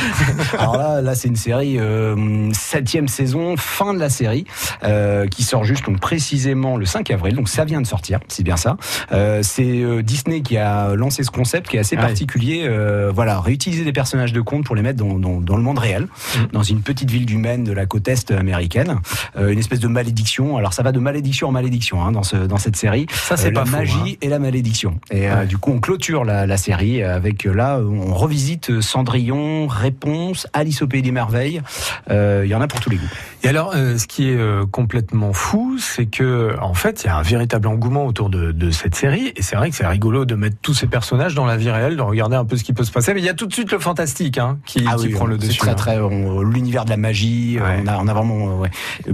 Alors 0.58 0.78
là, 0.78 1.02
là, 1.02 1.16
c'est 1.16 1.28
une 1.28 1.36
série 1.36 1.80
euh, 1.80 2.50
septième 2.54 3.08
saison, 3.08 3.56
fin 3.58 3.94
de 3.94 4.00
la 4.00 4.10
série, 4.10 4.46
euh, 4.84 5.28
qui 5.28 5.44
sort 5.44 5.64
juste 5.64 5.86
donc 5.86 6.00
précisément 6.00 6.78
le 6.78 6.86
5 6.86 7.10
avril. 7.12 7.36
Donc 7.36 7.50
ça 7.50 7.66
vient 7.66 7.82
de 7.82 7.88
sortir, 7.88 8.20
c'est 8.28 8.44
bien 8.44 8.58
ça. 8.58 8.78
Euh, 9.12 9.42
c'est 9.44 9.82
euh, 9.82 10.02
Disney 10.02 10.42
qui 10.42 10.58
a 10.58 10.96
lancé 10.96 11.24
ce 11.24 11.32
concept 11.32 11.70
qui 11.70 11.78
est 11.78 11.80
assez 11.80 11.96
particulier. 11.96 12.70
voilà, 13.14 13.40
réutiliser 13.40 13.84
des 13.84 13.94
personnages 13.94 14.34
de 14.34 14.42
contes 14.42 14.66
pour 14.66 14.76
les 14.76 14.82
mettre 14.82 14.98
dans, 14.98 15.20
dans, 15.20 15.40
dans 15.40 15.58
le 15.58 15.64
monde 15.64 15.80
réel, 15.80 16.04
mm. 16.04 16.40
dans 16.54 16.64
une 16.64 16.82
petite 16.82 17.10
ville 17.10 17.26
du 17.26 17.38
Maine 17.38 17.64
de 17.64 17.72
la 17.72 17.86
côte 17.86 18.08
est 18.08 18.32
américaine. 18.32 19.00
une 19.38 19.60
espèce 19.60 19.80
de 19.80 19.88
malédiction. 19.88 20.58
Alors 20.58 20.74
ça 20.74 20.84
va 20.84 20.92
de 20.92 21.00
malédiction 21.00 21.48
en 21.48 21.52
malédiction 21.52 22.04
hein, 22.04 22.12
dans 22.12 22.24
ce 22.24 22.36
dans 22.36 22.58
cette 22.58 22.76
série. 22.76 23.06
Ça 23.12 23.38
c'est 23.38 23.52
pas 23.52 23.64
la 23.64 23.72
magie 23.72 23.96
hein. 24.02 24.16
et 24.22 24.30
la 24.30 24.40
malédiction. 24.40 25.00
Et 25.12 25.28
du 25.48 25.58
coup, 25.58 25.72
on 25.72 25.80
clôture 25.80 26.24
la, 26.24 26.46
la 26.46 26.58
série 26.58 27.04
avec 27.04 27.31
que 27.34 27.50
là, 27.50 27.80
on 27.80 28.14
revisite 28.14 28.82
Cendrillon, 28.82 29.68
Réponse, 29.68 30.48
Alice 30.54 30.82
au 30.82 30.88
Pays 30.88 31.02
des 31.02 31.12
Merveilles. 31.12 31.62
Euh, 32.10 32.42
il 32.46 32.50
y 32.50 32.56
en 32.56 32.62
a 32.62 32.68
pour 32.68 32.80
tous 32.80 32.90
les 32.90 32.98
goûts. 32.98 33.10
Et 33.44 33.48
alors, 33.48 33.74
euh, 33.76 33.98
ce 33.98 34.08
qui 34.08 34.30
est 34.30 34.38
euh, 34.38 34.66
complètement 34.66 35.34
fou, 35.34 35.78
c'est 35.80 36.06
que 36.06 36.56
en 36.62 36.74
fait, 36.74 37.04
il 37.04 37.08
y 37.08 37.10
a 37.10 37.18
un 37.18 37.22
véritable 37.22 37.68
engouement 37.68 38.06
autour 38.06 38.30
de, 38.30 38.52
de 38.52 38.72
cette 38.72 38.96
série. 38.96 39.34
Et 39.36 39.42
c'est 39.42 39.56
vrai 39.56 39.70
que 39.70 39.76
c'est 39.76 39.88
rigolo 39.88 40.26
de 40.26 40.36
mettre 40.36 40.58
tous 40.62 40.74
ces 40.74 40.88
personnages 40.88 41.34
dans 41.34 41.46
la 41.46 41.58
vie 41.58 41.72
réelle, 41.72 41.98
de 41.98 42.02
regarder 42.02 42.36
un 42.36 42.46
peu 42.46 42.58
ce 42.58 42.64
qui 42.64 42.74
peut 42.74 42.84
se 42.84 42.92
passer. 42.92 43.14
Mais 43.14 43.22
il 43.22 43.26
y 43.26 43.30
a 43.30 43.34
tout 43.34 43.48
de 43.48 43.54
suite 43.54 43.72
le 43.72 43.80
fantastique 43.80 44.38
hein, 44.38 44.60
qui, 44.66 44.86
ah 44.88 44.96
qui 44.96 45.10
prend 45.10 45.26
le 45.26 45.38
dessus. 45.38 45.54
C'est 45.54 45.60
très 45.60 45.76
très 45.76 46.00
l'univers 46.44 46.86
de 46.86 46.90
la 46.90 46.98
magie. 46.98 47.58
On, 47.60 47.88
a, 47.88 47.98
on 47.98 48.08
a 48.08 48.14
vraiment 48.14 48.60
ouais, 48.60 48.72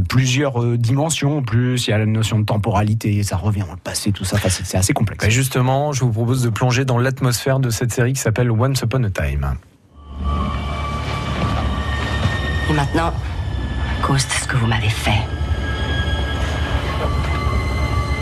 plusieurs 0.09 0.63
dimensions. 0.77 1.39
En 1.39 1.43
plus, 1.43 1.88
il 1.88 1.91
y 1.91 1.93
a 1.93 1.97
la 1.97 2.05
notion 2.05 2.39
de 2.39 2.45
temporalité. 2.45 3.24
Ça 3.24 3.38
revient 3.38 3.62
dans 3.62 3.74
le 3.74 3.77
passé, 3.77 4.12
tout 4.12 4.25
ça. 4.25 4.38
c'est 4.50 4.77
assez 4.77 4.93
complexe. 4.93 5.25
Et 5.25 5.31
justement, 5.31 5.93
je 5.93 6.01
vous 6.01 6.12
propose 6.12 6.43
de 6.43 6.50
plonger 6.50 6.86
dans 6.86 6.97
l'atmosphère 6.97 7.59
de 7.59 7.69
cette 7.69 7.91
série 7.91 8.06
qui 8.13 8.19
s'appelle 8.19 8.51
Once 8.51 8.81
Upon 8.81 9.03
a 9.03 9.09
Time. 9.09 9.55
Et 12.69 12.73
maintenant, 12.73 13.07
à 13.11 14.05
cause 14.05 14.27
de 14.27 14.33
ce 14.33 14.47
que 14.47 14.57
vous 14.57 14.67
m'avez 14.67 14.89
fait, 14.89 15.21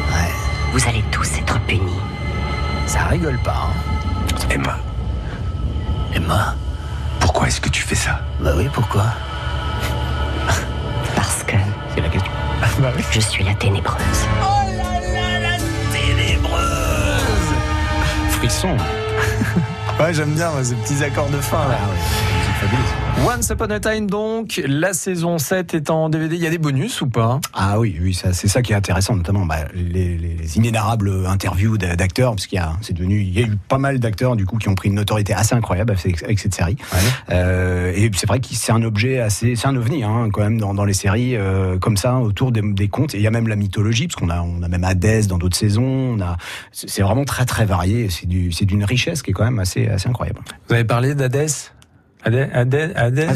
ouais. 0.10 0.32
vous 0.72 0.88
allez 0.88 1.04
tous 1.12 1.38
être 1.38 1.60
punis. 1.62 2.00
Ça 2.86 3.06
rigole 3.06 3.39
pas. 3.39 3.70
Hein. 3.70 3.96
Emma. 4.50 4.77
Emma, 6.13 6.56
pourquoi 7.20 7.48
est-ce 7.48 7.60
que 7.60 7.70
tu 7.70 7.82
fais 7.82 7.96
ça? 7.96 8.22
Bah 8.39 8.51
oui, 8.56 8.70
pourquoi? 8.72 9.06
Parce 11.15 11.44
que. 11.44 11.56
C'est 11.94 12.01
la 12.01 12.10
question. 12.10 12.32
bah 12.80 12.92
oui. 12.96 13.04
Je 13.12 13.20
suis 13.20 13.44
la 13.44 13.56
ténébreuse. 13.56 14.27
Oh 14.42 14.70
là 14.77 15.00
là, 15.12 15.39
la 15.39 15.58
ténébreuse 15.92 17.54
Frisson. 18.30 18.77
Ouais, 20.00 20.14
j'aime 20.14 20.34
bien 20.34 20.52
ces 20.64 20.75
petits 20.75 21.04
accords 21.04 21.30
de 21.30 21.40
fin. 21.40 21.70
Là. 21.70 21.78
Ah. 21.82 22.25
Once 23.26 23.50
Upon 23.50 23.70
a 23.70 23.80
Time 23.80 24.10
donc, 24.10 24.62
la 24.66 24.94
saison 24.94 25.38
7 25.38 25.74
est 25.74 25.90
en 25.90 26.10
DVD. 26.10 26.36
Il 26.36 26.42
y 26.42 26.48
a 26.48 26.50
des 26.50 26.58
bonus 26.58 27.02
ou 27.02 27.08
pas? 27.08 27.40
Ah 27.54 27.80
oui, 27.80 27.98
oui, 28.02 28.14
c'est 28.14 28.48
ça 28.48 28.62
qui 28.62 28.72
est 28.72 28.76
intéressant, 28.76 29.16
notamment 29.16 29.46
bah, 29.46 29.66
les, 29.74 30.18
les, 30.18 30.58
inénarrables 30.58 31.26
interviews 31.26 31.78
d'acteurs, 31.78 32.32
parce 32.32 32.48
qu'il 32.48 32.58
y 32.58 32.62
a, 32.62 32.74
c'est 32.82 32.94
devenu, 32.94 33.22
il 33.22 33.38
y 33.38 33.44
a 33.44 33.48
eu 33.48 33.58
pas 33.68 33.78
mal 33.78 34.00
d'acteurs 34.00 34.36
du 34.36 34.46
coup 34.46 34.58
qui 34.58 34.70
ont 34.70 34.76
pris 34.76 34.90
une 34.90 34.96
notoriété 34.96 35.34
assez 35.34 35.56
incroyable 35.56 35.92
avec, 35.92 36.24
avec 36.24 36.40
cette 36.40 36.54
série. 36.54 36.78
Ouais. 36.94 37.00
Euh, 37.32 37.92
et 37.96 38.12
c'est 38.16 38.28
vrai 38.28 38.40
que 38.40 38.48
c'est 38.52 38.72
un 38.72 38.84
objet 38.84 39.20
assez, 39.20 39.56
c'est 39.56 39.68
un 39.68 39.76
ovni 39.76 40.04
hein, 40.04 40.30
quand 40.32 40.42
même 40.42 40.60
dans, 40.60 40.74
dans 40.74 40.86
les 40.86 40.94
séries 40.94 41.36
euh, 41.36 41.78
comme 41.78 41.98
ça 41.98 42.20
autour 42.20 42.52
des, 42.52 42.62
des 42.62 42.88
contes. 42.88 43.16
Et 43.16 43.18
il 43.18 43.24
y 43.24 43.28
a 43.28 43.32
même 43.32 43.48
la 43.48 43.56
mythologie, 43.56 44.08
parce 44.08 44.16
qu'on 44.16 44.30
a, 44.30 44.42
on 44.42 44.62
a 44.62 44.68
même 44.68 44.84
Hadès 44.84 45.24
dans 45.24 45.38
d'autres 45.38 45.58
saisons. 45.58 45.84
On 45.84 46.22
a, 46.22 46.38
c'est 46.72 47.02
vraiment 47.02 47.26
très 47.26 47.46
très 47.46 47.66
varié. 47.66 48.10
C'est 48.10 48.28
du, 48.28 48.52
c'est 48.52 48.66
d'une 48.66 48.84
richesse 48.84 49.24
qui 49.24 49.32
est 49.32 49.34
quand 49.34 49.46
même 49.46 49.60
assez, 49.60 49.88
assez 49.88 50.08
incroyable. 50.08 50.42
Vous 50.68 50.76
avez 50.76 50.86
parlé 50.86 51.16
d'Hadès? 51.16 51.72
Hadès, 52.25 52.50
Hadès, 52.53 52.94
Hadès 52.96 53.27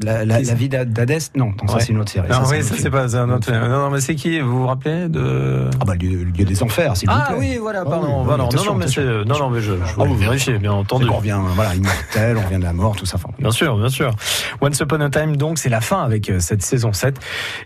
la, 0.00 0.24
la, 0.24 0.40
la, 0.40 0.54
vie 0.54 0.68
d'Hadès 0.68 1.30
Non, 1.34 1.46
non 1.46 1.68
ça 1.68 1.80
c'est 1.80 1.92
une 1.92 1.98
autre 1.98 2.12
série. 2.12 2.28
Non, 2.28 2.44
ça, 2.44 2.50
oui, 2.50 2.62
ça 2.62 2.74
c'est 2.78 2.90
pas 2.90 3.16
un 3.16 3.30
autre. 3.30 3.50
Non, 3.52 3.68
non, 3.68 3.90
mais 3.90 4.00
c'est 4.00 4.14
qui? 4.14 4.38
Vous 4.40 4.60
vous 4.60 4.66
rappelez 4.66 5.08
de 5.08 5.68
Ah 5.80 5.84
bah 5.84 5.94
le 6.00 6.24
lieu, 6.24 6.44
des 6.44 6.62
enfers, 6.62 6.96
s'il 6.96 7.08
ah, 7.10 7.14
vous 7.14 7.36
plaît. 7.36 7.36
Ah 7.36 7.38
oui, 7.38 7.58
voilà, 7.60 7.84
pardon. 7.84 8.24
Oh, 8.26 8.30
oui, 8.30 8.36
non, 8.36 8.64
non, 8.64 8.74
mais 8.74 8.88
c'est 8.88 9.04
non, 9.24 9.38
non, 9.38 9.50
mais 9.50 9.60
je, 9.60 9.72
je 9.72 9.94
ah, 9.98 10.04
vous 10.04 10.16
vérifier, 10.16 10.58
bien 10.58 10.72
entendu. 10.72 11.06
On 11.08 11.16
revient, 11.16 11.40
voilà, 11.54 11.74
immortel, 11.74 12.36
on 12.36 12.42
revient 12.42 12.58
de 12.58 12.64
la 12.64 12.72
mort, 12.72 12.94
tout 12.94 13.06
ça. 13.06 13.16
Bien 13.38 13.50
sûr, 13.50 13.76
bien 13.76 13.88
sûr. 13.88 14.10
Once 14.60 14.78
Upon 14.80 15.00
a 15.00 15.10
Time, 15.10 15.36
donc, 15.36 15.58
c'est 15.58 15.68
la 15.68 15.80
fin 15.80 16.02
avec 16.02 16.30
euh, 16.30 16.38
cette 16.38 16.62
saison 16.62 16.92
7 16.92 17.18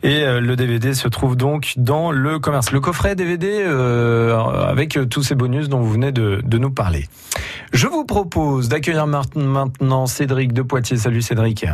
et 0.02 0.22
euh, 0.22 0.40
le 0.40 0.56
DVD 0.56 0.94
se 0.94 1.08
trouve 1.08 1.36
donc 1.36 1.74
dans 1.76 2.10
le 2.10 2.38
commerce. 2.38 2.70
Le 2.72 2.80
coffret 2.80 3.14
DVD 3.14 3.62
euh, 3.62 4.38
avec 4.68 4.96
euh, 4.96 5.06
tous 5.06 5.22
ces 5.22 5.34
bonus 5.34 5.68
dont 5.68 5.80
vous 5.80 5.92
venez 5.92 6.12
de, 6.12 6.40
de 6.44 6.58
nous 6.58 6.70
parler. 6.70 7.08
Je 7.72 7.86
vous 7.86 8.04
propose 8.04 8.68
d'accueillir 8.68 9.06
maintenant 9.06 10.06
Cédric 10.06 10.52
de 10.52 10.62
Poitiers. 10.62 10.96
Salut 10.96 11.22
Cédric. 11.22 11.64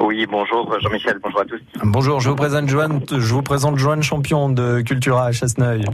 Oui, 0.00 0.26
bonjour 0.30 0.74
Jean-Michel, 0.80 1.18
bonjour 1.22 1.40
à 1.40 1.44
tous. 1.44 1.60
Bonjour, 1.84 2.20
je 2.20 2.30
vous 2.30 2.36
présente 2.36 2.68
Joanne, 2.68 3.00
je 3.10 3.34
vous 3.34 3.42
présente 3.42 3.76
Joanne 3.76 4.02
Champion 4.02 4.48
de 4.48 4.80
Cultura 4.80 5.26
à 5.26 5.32
Chasseneuil. 5.32 5.84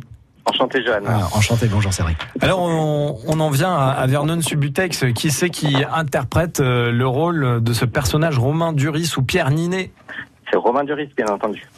Enchanté 0.45 0.85
Joanne. 0.85 1.05
Ah, 1.07 1.27
enchanté, 1.33 1.67
bonjour 1.67 1.93
Cédric. 1.93 2.17
Alors 2.41 2.61
on, 2.61 3.19
on 3.27 3.41
en 3.41 3.51
vient 3.51 3.75
à, 3.75 3.91
à, 3.91 4.07
Vernon 4.07 4.41
Subutex, 4.41 5.07
qui 5.15 5.33
c'est 5.33 5.51
qui 5.51 5.77
interprète 5.93 6.61
euh, 6.61 6.93
le 6.93 7.07
rôle 7.07 7.63
de 7.63 7.73
ce 7.73 7.85
personnage 7.85 8.39
Romain 8.39 8.73
Duris 8.73 9.13
ou 9.17 9.23
Pierre 9.23 9.51
Ninet? 9.51 9.91
C'est 10.51 10.57
Romain 10.57 10.85
Duris 10.85 11.11
bien 11.17 11.27
entendu. 11.27 11.69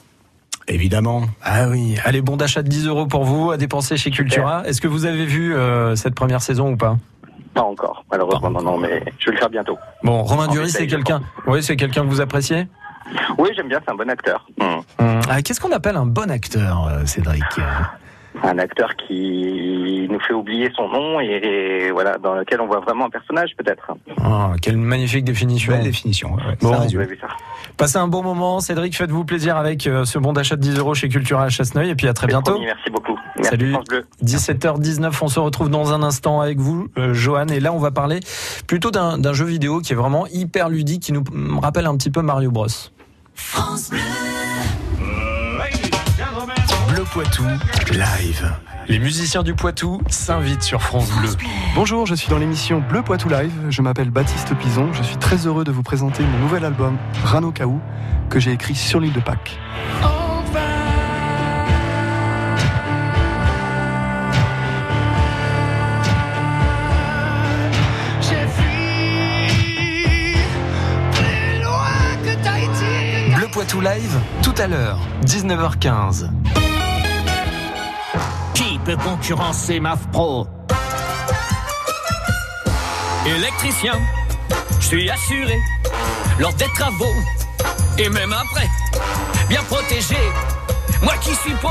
Évidemment. 0.69 1.23
Ah 1.43 1.69
oui. 1.69 1.97
Allez, 2.05 2.21
bon 2.21 2.37
d'achat 2.37 2.63
de 2.63 2.69
10 2.69 2.87
euros 2.87 3.07
pour 3.07 3.25
vous 3.25 3.51
à 3.51 3.57
dépenser 3.57 3.97
chez 3.97 4.11
Cultura. 4.11 4.63
Est-ce 4.67 4.81
que 4.81 4.87
vous 4.87 5.07
avez 5.07 5.25
vu 5.25 5.55
euh, 5.55 5.97
cette 5.97 6.15
première 6.15 6.43
saison 6.43 6.73
ou 6.73 6.77
pas? 6.77 6.97
Pas 7.55 7.63
encore, 7.63 8.05
malheureusement, 8.11 8.51
non, 8.51 8.63
non, 8.63 8.79
mais 8.79 9.03
je 9.19 9.27
vais 9.27 9.33
le 9.33 9.39
faire 9.39 9.51
bientôt. 9.51 9.79
Bon, 10.03 10.23
Romain 10.23 10.49
Duris, 10.49 10.71
c'est 10.71 10.87
quelqu'un. 10.87 11.21
Oui, 11.47 11.63
c'est 11.63 11.77
quelqu'un 11.77 12.03
que 12.03 12.09
vous 12.09 12.21
appréciez? 12.21 12.69
Oui, 13.39 13.51
j'aime 13.57 13.69
bien, 13.69 13.81
c'est 13.85 13.91
un 13.91 13.97
bon 13.97 14.09
acteur. 14.09 14.47
Mmh. 14.59 14.65
Mmh. 15.05 15.21
Ah, 15.29 15.43
Qu'est-ce 15.43 15.61
qu'on 15.61 15.73
appelle 15.73 15.97
un 15.97 16.07
bon 16.07 16.31
acteur, 16.31 16.87
euh, 16.87 17.07
Cédric? 17.07 17.43
Un 18.43 18.59
acteur 18.59 18.95
qui 18.97 20.07
nous 20.09 20.21
fait 20.21 20.33
oublier 20.33 20.71
son 20.77 20.89
nom 20.89 21.21
et, 21.21 21.27
et, 21.27 21.91
voilà 21.91 22.17
dans 22.19 22.35
lequel 22.35 22.61
on 22.61 22.67
voit 22.67 22.81
vraiment 22.81 23.07
un 23.07 23.11
personnage 23.11 23.51
peut-être. 23.57 23.93
Oh, 24.25 24.53
quelle 24.63 24.77
magnifique 24.77 25.25
définition. 25.25 25.73
Belle 25.73 25.85
définition. 25.85 26.35
Ouais, 26.35 26.57
bon, 26.61 26.73
ça 26.73 26.89
ça. 26.89 27.29
Passez 27.77 27.99
un 27.99 28.09
bon 28.09 28.23
moment, 28.23 28.61
Cédric. 28.61 28.97
Faites-vous 28.97 29.25
plaisir 29.25 29.57
avec 29.57 29.87
euh, 29.87 30.05
ce 30.05 30.19
bon 30.19 30.33
d'achat 30.33 30.57
de 30.57 30.61
10 30.61 30.79
euros 30.79 30.95
chez 30.95 31.09
Cultura 31.09 31.45
à 31.45 31.49
Chasseneuil 31.49 31.91
et 31.91 31.95
puis 31.95 32.09
à 32.09 32.15
très 32.15 32.27
bientôt. 32.27 32.53
Promis, 32.53 32.67
merci 32.67 32.91
beaucoup. 32.91 33.19
Merci 33.37 33.51
Salut. 33.51 33.75
17h19, 34.25 35.13
on 35.23 35.29
se 35.29 35.41
retrouve 35.41 35.71
dans 35.71 35.93
un 35.93 36.03
instant 36.03 36.41
avec 36.41 36.59
vous, 36.59 36.89
euh, 36.99 37.15
Johan. 37.15 37.49
Et 37.49 37.61
là, 37.61 37.73
on 37.73 37.79
va 37.79 37.91
parler 37.91 38.21
plutôt 38.67 38.91
d'un 38.91 39.33
jeu 39.33 39.45
vidéo 39.45 39.81
qui 39.81 39.93
est 39.93 39.97
vraiment 39.97 40.27
hyper 40.29 40.69
ludique, 40.69 41.03
qui 41.03 41.13
nous 41.13 41.25
rappelle 41.61 41.87
un 41.87 41.97
petit 41.97 42.11
peu 42.11 42.23
Mario 42.23 42.51
Bros. 42.51 42.67
France 43.35 43.91
Bleu. 43.91 43.99
Bleu 47.13 47.25
Poitou, 47.25 47.45
live. 47.93 48.53
Les 48.87 48.99
musiciens 49.01 49.43
du 49.43 49.55
Poitou 49.55 50.01
s'invitent 50.09 50.63
sur 50.63 50.81
France 50.81 51.11
Bleu. 51.11 51.31
Bonjour, 51.75 52.07
je 52.07 52.15
suis 52.15 52.29
dans 52.29 52.39
l'émission 52.39 52.81
Bleu 52.89 53.03
Poitou 53.03 53.29
Live. 53.29 53.53
Je 53.69 53.83
m'appelle 53.83 54.11
Baptiste 54.11 54.55
Pison. 54.55 54.93
Je 54.93 55.03
suis 55.03 55.17
très 55.17 55.47
heureux 55.47 55.65
de 55.65 55.73
vous 55.73 55.83
présenter 55.83 56.23
mon 56.23 56.39
nouvel 56.39 56.65
album 56.65 56.99
Rano 57.25 57.51
Kaou 57.51 57.81
que 58.29 58.39
j'ai 58.39 58.53
écrit 58.53 58.77
sur 58.77 59.01
l'île 59.01 59.13
de 59.13 59.21
Pâques. 59.21 59.59
Bleu 73.35 73.49
Poitou 73.51 73.81
Live, 73.81 74.17
tout 74.43 74.55
à 74.59 74.69
l'heure, 74.69 75.01
19h15 75.27 76.29
peut 78.91 79.03
concurrencer 79.05 79.79
MAF 79.79 80.01
Pro 80.11 80.47
électricien. 83.27 83.93
Je 84.81 84.87
suis 84.87 85.11
assuré 85.11 85.59
lors 86.41 86.53
des 86.55 86.67
travaux 86.75 87.15
et 87.99 88.09
même 88.09 88.33
après, 88.33 88.69
bien 89.49 89.63
protégé. 89.65 90.17
Moi 91.03 91.15
qui 91.21 91.35
suis 91.37 91.53
pro, 91.55 91.71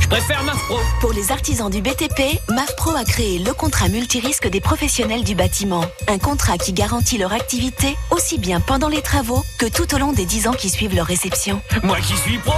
je 0.00 0.06
préfère 0.06 0.44
MAF 0.44 0.58
Pro. 0.66 0.78
Pour 1.00 1.12
les 1.12 1.32
artisans 1.32 1.70
du 1.70 1.80
BTP, 1.80 2.38
MAF 2.50 2.76
Pro 2.76 2.94
a 2.94 3.04
créé 3.04 3.38
le 3.38 3.52
contrat 3.52 3.88
multirisque 3.88 4.48
des 4.48 4.60
professionnels 4.60 5.24
du 5.24 5.34
bâtiment. 5.34 5.84
Un 6.06 6.18
contrat 6.18 6.56
qui 6.56 6.72
garantit 6.72 7.18
leur 7.18 7.32
activité 7.32 7.96
aussi 8.10 8.38
bien 8.38 8.60
pendant 8.60 8.88
les 8.88 9.02
travaux 9.02 9.42
que 9.58 9.66
tout 9.66 9.92
au 9.94 9.98
long 9.98 10.12
des 10.12 10.24
10 10.24 10.48
ans 10.48 10.52
qui 10.52 10.68
suivent 10.68 10.94
leur 10.94 11.06
réception. 11.06 11.60
Moi 11.82 11.96
qui 12.00 12.16
suis 12.16 12.38
pro, 12.38 12.54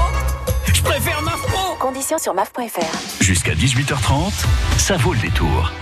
je 0.73 0.82
préfère 0.82 1.23
MAF 1.23 1.40
Pro. 1.42 1.75
Conditions 1.76 2.18
sur 2.18 2.35
MAF.fr. 2.35 3.23
Jusqu'à 3.23 3.54
18h30, 3.54 4.32
ça 4.78 4.97
vaut 4.97 5.12
le 5.12 5.20
détour. 5.20 5.73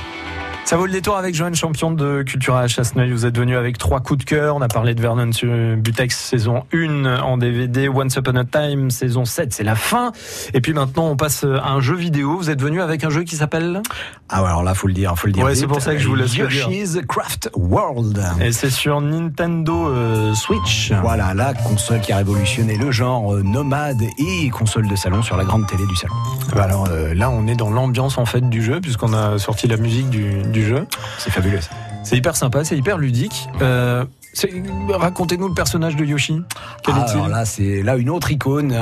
Ça 0.68 0.76
vaut 0.76 0.84
le 0.84 0.92
détour 0.92 1.16
avec 1.16 1.34
Joanne 1.34 1.54
Champion 1.54 1.92
de 1.92 2.22
Cultura 2.22 2.60
à 2.60 2.66
Chasseneuil. 2.66 3.10
Vous 3.10 3.24
êtes 3.24 3.38
venu 3.38 3.56
avec 3.56 3.78
trois 3.78 4.00
coups 4.00 4.18
de 4.18 4.24
cœur. 4.24 4.54
On 4.54 4.60
a 4.60 4.68
parlé 4.68 4.94
de 4.94 5.00
Vernon 5.00 5.30
Butex 5.78 6.14
saison 6.14 6.64
1 6.74 7.06
en 7.22 7.38
DVD, 7.38 7.88
Once 7.88 8.14
Upon 8.16 8.36
a 8.36 8.44
Time 8.44 8.90
saison 8.90 9.24
7, 9.24 9.54
c'est 9.54 9.64
la 9.64 9.76
fin. 9.76 10.12
Et 10.52 10.60
puis 10.60 10.74
maintenant, 10.74 11.06
on 11.06 11.16
passe 11.16 11.44
à 11.44 11.70
un 11.70 11.80
jeu 11.80 11.94
vidéo. 11.94 12.36
Vous 12.36 12.50
êtes 12.50 12.60
venu 12.60 12.82
avec 12.82 13.02
un 13.02 13.08
jeu 13.08 13.22
qui 13.22 13.36
s'appelle? 13.36 13.80
Ah 14.28 14.44
alors 14.46 14.62
là, 14.62 14.74
faut 14.74 14.88
le 14.88 14.92
dire, 14.92 15.18
faut 15.18 15.26
le 15.26 15.32
dire. 15.32 15.42
Ouais, 15.42 15.54
c'est 15.54 15.66
pour 15.66 15.80
ça 15.80 15.94
que 15.94 16.00
je 16.00 16.06
vous 16.06 16.16
laisse 16.16 16.36
Yoshi's 16.36 16.98
Craft 17.08 17.48
World. 17.54 18.22
Et 18.42 18.52
c'est 18.52 18.68
sur 18.68 19.00
Nintendo 19.00 19.88
euh, 19.88 20.34
Switch. 20.34 20.92
Voilà, 21.00 21.32
la 21.32 21.54
console 21.54 22.00
qui 22.00 22.12
a 22.12 22.18
révolutionné 22.18 22.76
le 22.76 22.90
genre 22.90 23.36
euh, 23.36 23.42
nomade 23.42 24.02
et 24.18 24.50
console 24.50 24.86
de 24.86 24.96
salon 24.96 25.22
sur 25.22 25.38
la 25.38 25.44
grande 25.44 25.66
télé 25.66 25.86
du 25.86 25.96
salon. 25.96 26.14
Bah 26.54 26.64
alors 26.64 26.88
euh, 26.90 27.14
là, 27.14 27.30
on 27.30 27.46
est 27.46 27.56
dans 27.56 27.70
l'ambiance 27.70 28.18
en 28.18 28.26
fait 28.26 28.46
du 28.46 28.62
jeu 28.62 28.82
puisqu'on 28.82 29.14
a 29.14 29.38
sorti 29.38 29.66
la 29.66 29.78
musique 29.78 30.10
du, 30.10 30.42
du 30.42 30.57
jeu. 30.62 30.86
C'est 31.18 31.30
fabuleux. 31.30 31.60
C'est 32.04 32.16
hyper 32.16 32.36
sympa, 32.36 32.64
c'est 32.64 32.76
hyper 32.76 32.98
ludique. 32.98 33.48
Euh, 33.60 34.04
Racontez-nous 34.88 35.48
le 35.48 35.54
personnage 35.54 35.96
de 35.96 36.04
Yoshi. 36.04 36.40
Quel 36.82 36.94
ah, 36.96 37.06
alors 37.10 37.28
là, 37.28 37.44
c'est 37.44 37.82
là 37.82 37.96
une 37.96 38.10
autre 38.10 38.30
icône. 38.30 38.76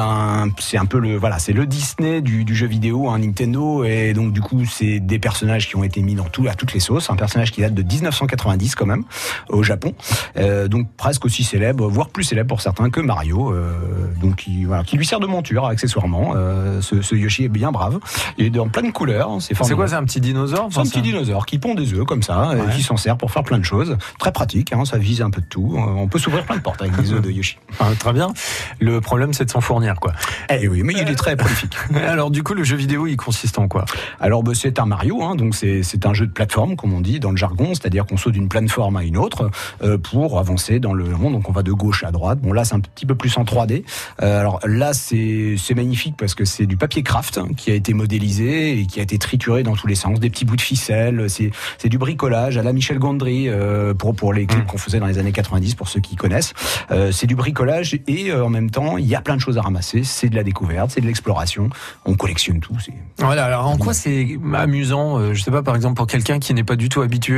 C'est 0.58 0.78
un 0.78 0.86
peu 0.86 0.98
le 0.98 1.16
voilà, 1.16 1.38
c'est 1.38 1.52
le 1.52 1.66
Disney 1.66 2.20
du, 2.20 2.44
du, 2.44 2.54
jeu 2.54 2.66
vidéo, 2.66 3.08
un 3.08 3.14
hein, 3.14 3.18
Nintendo, 3.18 3.84
et 3.84 4.12
donc 4.12 4.32
du 4.32 4.40
coup, 4.40 4.64
c'est 4.64 5.00
des 5.00 5.18
personnages 5.18 5.68
qui 5.68 5.76
ont 5.76 5.84
été 5.84 6.02
mis 6.02 6.14
dans 6.14 6.24
tout 6.24 6.46
à 6.48 6.54
toutes 6.54 6.72
les 6.74 6.80
sauces. 6.80 7.10
Un 7.10 7.16
personnage 7.16 7.52
qui 7.52 7.60
date 7.60 7.74
de 7.74 7.82
1990 7.82 8.74
quand 8.74 8.86
même 8.86 9.04
au 9.48 9.62
Japon, 9.62 9.94
euh, 10.36 10.68
donc 10.68 10.88
presque 10.96 11.24
aussi 11.24 11.44
célèbre, 11.44 11.88
voire 11.88 12.08
plus 12.08 12.24
célèbre 12.24 12.48
pour 12.48 12.60
certains 12.60 12.90
que 12.90 13.00
Mario. 13.00 13.52
Euh, 13.52 13.72
donc 14.20 14.36
qui, 14.36 14.64
voilà, 14.64 14.84
qui 14.84 14.96
lui 14.96 15.06
sert 15.06 15.20
de 15.20 15.26
monture 15.26 15.66
accessoirement. 15.66 16.34
Euh, 16.36 16.80
ce, 16.80 17.02
ce, 17.02 17.14
Yoshi 17.14 17.44
est 17.44 17.48
bien 17.48 17.72
brave. 17.72 17.98
Il 18.38 18.46
est 18.46 18.50
dans 18.50 18.68
plein 18.68 18.82
de 18.82 18.92
couleurs. 18.92 19.30
Hein, 19.30 19.38
c'est 19.40 19.54
quoi, 19.54 19.88
c'est 19.88 19.94
un 19.94 20.04
petit 20.04 20.20
dinosaure 20.20 20.68
C'est 20.70 20.80
un 20.80 20.84
petit 20.84 21.02
dinosaure 21.02 21.46
qui 21.46 21.58
pond 21.58 21.74
des 21.74 21.94
œufs 21.94 22.04
comme 22.04 22.22
ça, 22.22 22.52
et 22.54 22.74
qui 22.74 22.82
s'en 22.82 22.96
sert 22.96 23.16
pour 23.16 23.30
faire 23.30 23.42
plein 23.42 23.58
de 23.58 23.64
choses. 23.64 23.96
Très 24.18 24.32
pratique. 24.32 24.72
Hein, 24.72 24.84
ça 24.84 24.98
vise 24.98 25.22
un 25.22 25.30
peu 25.30 25.40
de 25.46 25.50
tout. 25.50 25.74
On 25.76 26.08
peut 26.08 26.18
s'ouvrir 26.18 26.44
plein 26.44 26.56
de 26.56 26.60
portes 26.60 26.82
avec 26.82 26.96
les 26.98 27.12
œufs 27.12 27.22
de 27.22 27.30
Yoshi. 27.30 27.58
Ah, 27.78 27.90
très 27.98 28.14
bien. 28.14 28.32
Le 28.80 29.02
problème, 29.02 29.34
c'est 29.34 29.44
de 29.44 29.50
s'en 29.50 29.60
fournir, 29.60 29.96
quoi. 30.00 30.12
Eh 30.48 30.66
oui, 30.66 30.82
mais 30.82 30.94
il 30.94 31.08
est 31.08 31.14
très 31.14 31.36
prolifique. 31.36 31.76
Alors, 31.94 32.30
du 32.30 32.42
coup, 32.42 32.54
le 32.54 32.64
jeu 32.64 32.76
vidéo, 32.76 33.06
il 33.06 33.16
consiste 33.16 33.58
en 33.58 33.68
quoi? 33.68 33.84
Alors, 34.18 34.42
bah, 34.42 34.52
c'est 34.54 34.78
un 34.78 34.86
Mario, 34.86 35.22
hein, 35.22 35.34
donc 35.34 35.54
c'est 35.54 36.06
un 36.06 36.14
jeu 36.14 36.26
de 36.26 36.32
plateforme, 36.32 36.74
comme 36.74 36.94
on 36.94 37.02
dit 37.02 37.20
dans 37.20 37.30
le 37.30 37.36
jargon, 37.36 37.74
c'est-à-dire 37.74 38.06
qu'on 38.06 38.16
saute 38.16 38.32
d'une 38.32 38.48
plateforme 38.48 38.96
à 38.96 39.04
une 39.04 39.18
autre 39.18 39.50
euh, 39.82 39.98
pour 39.98 40.38
avancer 40.38 40.80
dans 40.80 40.94
le 40.94 41.04
monde. 41.04 41.34
Donc, 41.34 41.48
on 41.50 41.52
va 41.52 41.62
de 41.62 41.72
gauche 41.72 42.02
à 42.02 42.12
droite. 42.12 42.40
Bon, 42.40 42.52
là, 42.52 42.64
c'est 42.64 42.74
un 42.74 42.80
petit 42.80 43.04
peu 43.04 43.14
plus 43.14 43.36
en 43.36 43.44
3D. 43.44 43.84
Euh, 44.22 44.40
alors 44.40 44.60
là, 44.64 44.94
c'est 44.94 45.56
magnifique 45.74 46.16
parce 46.16 46.34
que 46.34 46.44
c'est 46.44 46.66
du 46.66 46.76
papier 46.76 47.02
craft 47.02 47.40
qui 47.56 47.70
a 47.70 47.74
été 47.74 47.92
modélisé 47.92 48.80
et 48.80 48.86
qui 48.86 49.00
a 49.00 49.02
été 49.02 49.18
trituré 49.18 49.62
dans 49.62 49.76
tous 49.76 49.86
les 49.86 49.94
sens, 49.94 50.18
des 50.18 50.30
petits 50.30 50.44
bouts 50.44 50.56
de 50.56 50.60
ficelle. 50.60 51.26
C'est 51.28 51.88
du 51.88 51.98
bricolage 51.98 52.56
à 52.56 52.62
la 52.62 52.72
Michel 52.72 52.98
Gondry 52.98 53.48
euh, 53.48 53.94
pour 53.94 54.14
pour 54.14 54.32
les 54.32 54.46
clips 54.46 54.64
mmh. 54.64 54.66
qu'on 54.66 54.78
faisait 54.78 54.98
dans 54.98 55.06
les 55.06 55.18
années 55.18 55.32
90 55.36 55.74
pour 55.74 55.88
ceux 55.88 56.00
qui 56.00 56.16
connaissent. 56.16 56.54
Euh, 56.90 57.12
c'est 57.12 57.26
du 57.26 57.36
bricolage 57.36 57.98
et 58.06 58.30
euh, 58.30 58.44
en 58.44 58.48
même 58.48 58.70
temps, 58.70 58.96
il 58.96 59.06
y 59.06 59.14
a 59.14 59.20
plein 59.20 59.36
de 59.36 59.40
choses 59.40 59.58
à 59.58 59.62
ramasser. 59.62 60.02
C'est 60.02 60.28
de 60.28 60.34
la 60.34 60.42
découverte, 60.42 60.90
c'est 60.90 61.00
de 61.00 61.06
l'exploration. 61.06 61.68
On 62.04 62.14
collectionne 62.14 62.60
tout. 62.60 62.74
Voilà. 63.18 63.44
Alors 63.44 63.66
en 63.66 63.76
quoi 63.76 63.94
c'est 63.94 64.38
amusant 64.54 65.18
euh, 65.18 65.34
Je 65.34 65.42
sais 65.42 65.50
pas, 65.50 65.62
par 65.62 65.76
exemple, 65.76 65.94
pour 65.94 66.06
quelqu'un 66.06 66.38
qui 66.38 66.54
n'est 66.54 66.64
pas 66.64 66.76
du 66.76 66.88
tout 66.88 67.02
habitué 67.02 67.36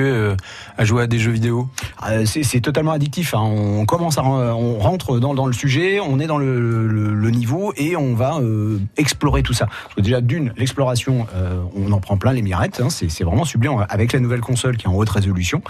à 0.77 0.85
jouer 0.85 1.03
à 1.03 1.07
des 1.07 1.19
jeux 1.19 1.33
vidéo? 1.33 1.69
c'est 2.25 2.61
totalement 2.61 2.93
addictif. 2.93 3.35
Hein. 3.35 3.41
On 3.43 3.85
commence 3.85 4.19
à, 4.19 4.25
on 4.25 4.79
rentre 4.79 5.19
dans, 5.19 5.35
dans, 5.35 5.47
le 5.47 5.53
sujet, 5.53 6.01
on 6.01 6.21
est 6.21 6.27
dans 6.27 6.39
le, 6.39 6.87
le, 6.87 7.31
niveau 7.31 7.73
et 7.77 7.97
on 7.97 8.15
va 8.15 8.41
explorer 8.97 9.43
tout 9.43 9.53
ça. 9.53 9.67
Parce 9.67 9.95
que 9.97 10.01
déjà 10.01 10.21
d'une, 10.21 10.53
l'exploration, 10.57 11.27
on 11.75 11.93
en 11.93 12.01
prend 12.01 12.17
plein 12.17 12.33
les 12.33 12.43
mirettes. 12.43 12.81
Hein. 12.81 12.89
C'est 12.91 13.25
vraiment 13.25 13.45
sublime 13.45 13.85
avec 13.89 14.13
la 14.13 14.21
nouvelle 14.21 14.41
console 14.41 14.77
qui 14.77 14.87
est 14.87 14.89
en 14.89 14.95
haute 14.95 15.11
résolution 15.11 15.63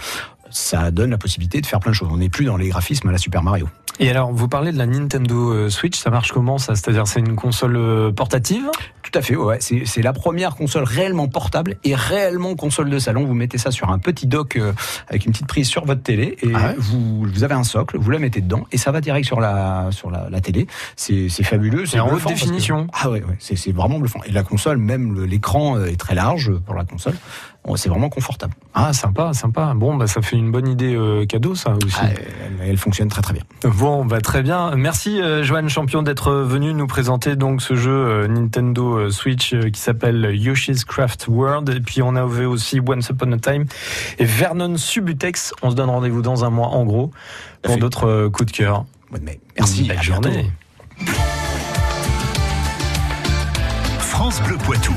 ça 0.50 0.90
donne 0.90 1.10
la 1.10 1.18
possibilité 1.18 1.60
de 1.60 1.66
faire 1.66 1.80
plein 1.80 1.92
de 1.92 1.96
choses. 1.96 2.08
On 2.10 2.18
n'est 2.18 2.28
plus 2.28 2.44
dans 2.44 2.56
les 2.56 2.68
graphismes 2.68 3.08
à 3.08 3.12
la 3.12 3.18
Super 3.18 3.42
Mario. 3.42 3.68
Et 4.00 4.08
alors, 4.10 4.32
vous 4.32 4.46
parlez 4.46 4.70
de 4.70 4.78
la 4.78 4.86
Nintendo 4.86 5.52
euh, 5.52 5.70
Switch, 5.70 5.98
ça 5.98 6.10
marche 6.10 6.30
comment 6.30 6.58
ça? 6.58 6.76
C'est-à-dire, 6.76 7.08
c'est 7.08 7.18
une 7.18 7.34
console 7.34 7.76
euh, 7.76 8.12
portative? 8.12 8.62
Tout 9.02 9.18
à 9.18 9.22
fait, 9.22 9.34
ouais. 9.34 9.58
C'est 9.60 10.02
la 10.02 10.12
première 10.12 10.54
console 10.54 10.84
réellement 10.84 11.26
portable 11.26 11.76
et 11.82 11.94
réellement 11.94 12.54
console 12.54 12.90
de 12.90 12.98
salon. 12.98 13.24
Vous 13.24 13.34
mettez 13.34 13.58
ça 13.58 13.70
sur 13.70 13.90
un 13.90 13.98
petit 13.98 14.26
dock 14.26 14.56
euh, 14.56 14.72
avec 15.08 15.24
une 15.24 15.32
petite 15.32 15.46
prise 15.46 15.66
sur 15.66 15.84
votre 15.84 16.02
télé 16.02 16.36
et 16.42 16.52
ah 16.54 16.74
vous, 16.76 17.24
vous, 17.24 17.42
avez 17.42 17.54
un 17.54 17.64
socle, 17.64 17.96
vous 17.98 18.10
la 18.10 18.18
mettez 18.18 18.40
dedans 18.40 18.66
et 18.70 18.76
ça 18.76 18.92
va 18.92 19.00
direct 19.00 19.26
sur 19.26 19.40
la, 19.40 19.88
sur 19.90 20.10
la, 20.10 20.28
la 20.30 20.40
télé. 20.40 20.66
C'est 20.94 21.28
fabuleux. 21.42 21.86
C'est 21.86 21.98
en 22.00 22.12
haute 22.12 22.26
définition. 22.26 22.86
ah 22.92 23.10
ouais, 23.10 23.22
ouais 23.22 23.38
c'est 23.40 23.72
vraiment 23.72 23.98
bluffant. 23.98 24.20
Et 24.26 24.30
la 24.30 24.42
console, 24.42 24.76
même 24.76 25.24
l'écran 25.24 25.82
est 25.82 25.98
très 25.98 26.14
large 26.14 26.52
pour 26.66 26.74
la 26.74 26.84
console 26.84 27.14
c'est 27.76 27.88
vraiment 27.88 28.08
confortable. 28.08 28.54
Ah, 28.74 28.92
sympa, 28.92 29.32
sympa. 29.32 29.72
Bon, 29.74 29.96
bah, 29.96 30.06
ça 30.06 30.22
fait 30.22 30.36
une 30.36 30.50
bonne 30.50 30.68
idée 30.68 30.94
euh, 30.94 31.26
cadeau, 31.26 31.54
ça 31.54 31.74
aussi. 31.84 31.96
Ah, 32.00 32.08
elle, 32.64 32.76
fonctionne 32.76 33.08
très 33.08 33.22
très 33.22 33.34
bien. 33.34 33.42
Bon, 33.64 34.04
bah, 34.04 34.20
très 34.20 34.42
bien. 34.42 34.74
Merci, 34.76 35.20
euh, 35.20 35.42
Joanne 35.42 35.68
Champion, 35.68 36.02
d'être 36.02 36.32
venu 36.32 36.74
nous 36.74 36.86
présenter 36.86 37.36
donc 37.36 37.62
ce 37.62 37.74
jeu 37.74 37.92
euh, 37.92 38.28
Nintendo 38.28 39.10
Switch 39.10 39.54
qui 39.72 39.80
s'appelle 39.80 40.30
Yoshi's 40.34 40.84
Craft 40.84 41.26
World. 41.28 41.68
Et 41.70 41.80
puis, 41.80 42.02
on 42.02 42.16
avait 42.16 42.44
aussi 42.44 42.80
Once 42.80 43.08
Upon 43.10 43.32
a 43.32 43.38
Time 43.38 43.64
et 44.18 44.24
Vernon 44.24 44.76
Subutex. 44.76 45.52
On 45.62 45.70
se 45.70 45.76
donne 45.76 45.90
rendez-vous 45.90 46.22
dans 46.22 46.44
un 46.44 46.50
mois, 46.50 46.68
en 46.68 46.84
gros, 46.84 47.10
pour 47.62 47.76
d'autres 47.78 48.28
coups 48.28 48.52
de 48.52 48.56
cœur. 48.56 48.84
Bonne 49.10 49.22
mai. 49.22 49.40
Merci. 49.56 49.84
Belle 49.84 50.02
journée. 50.02 50.50
France 53.98 54.42
Bleu 54.42 54.56
Poitou. 54.58 54.94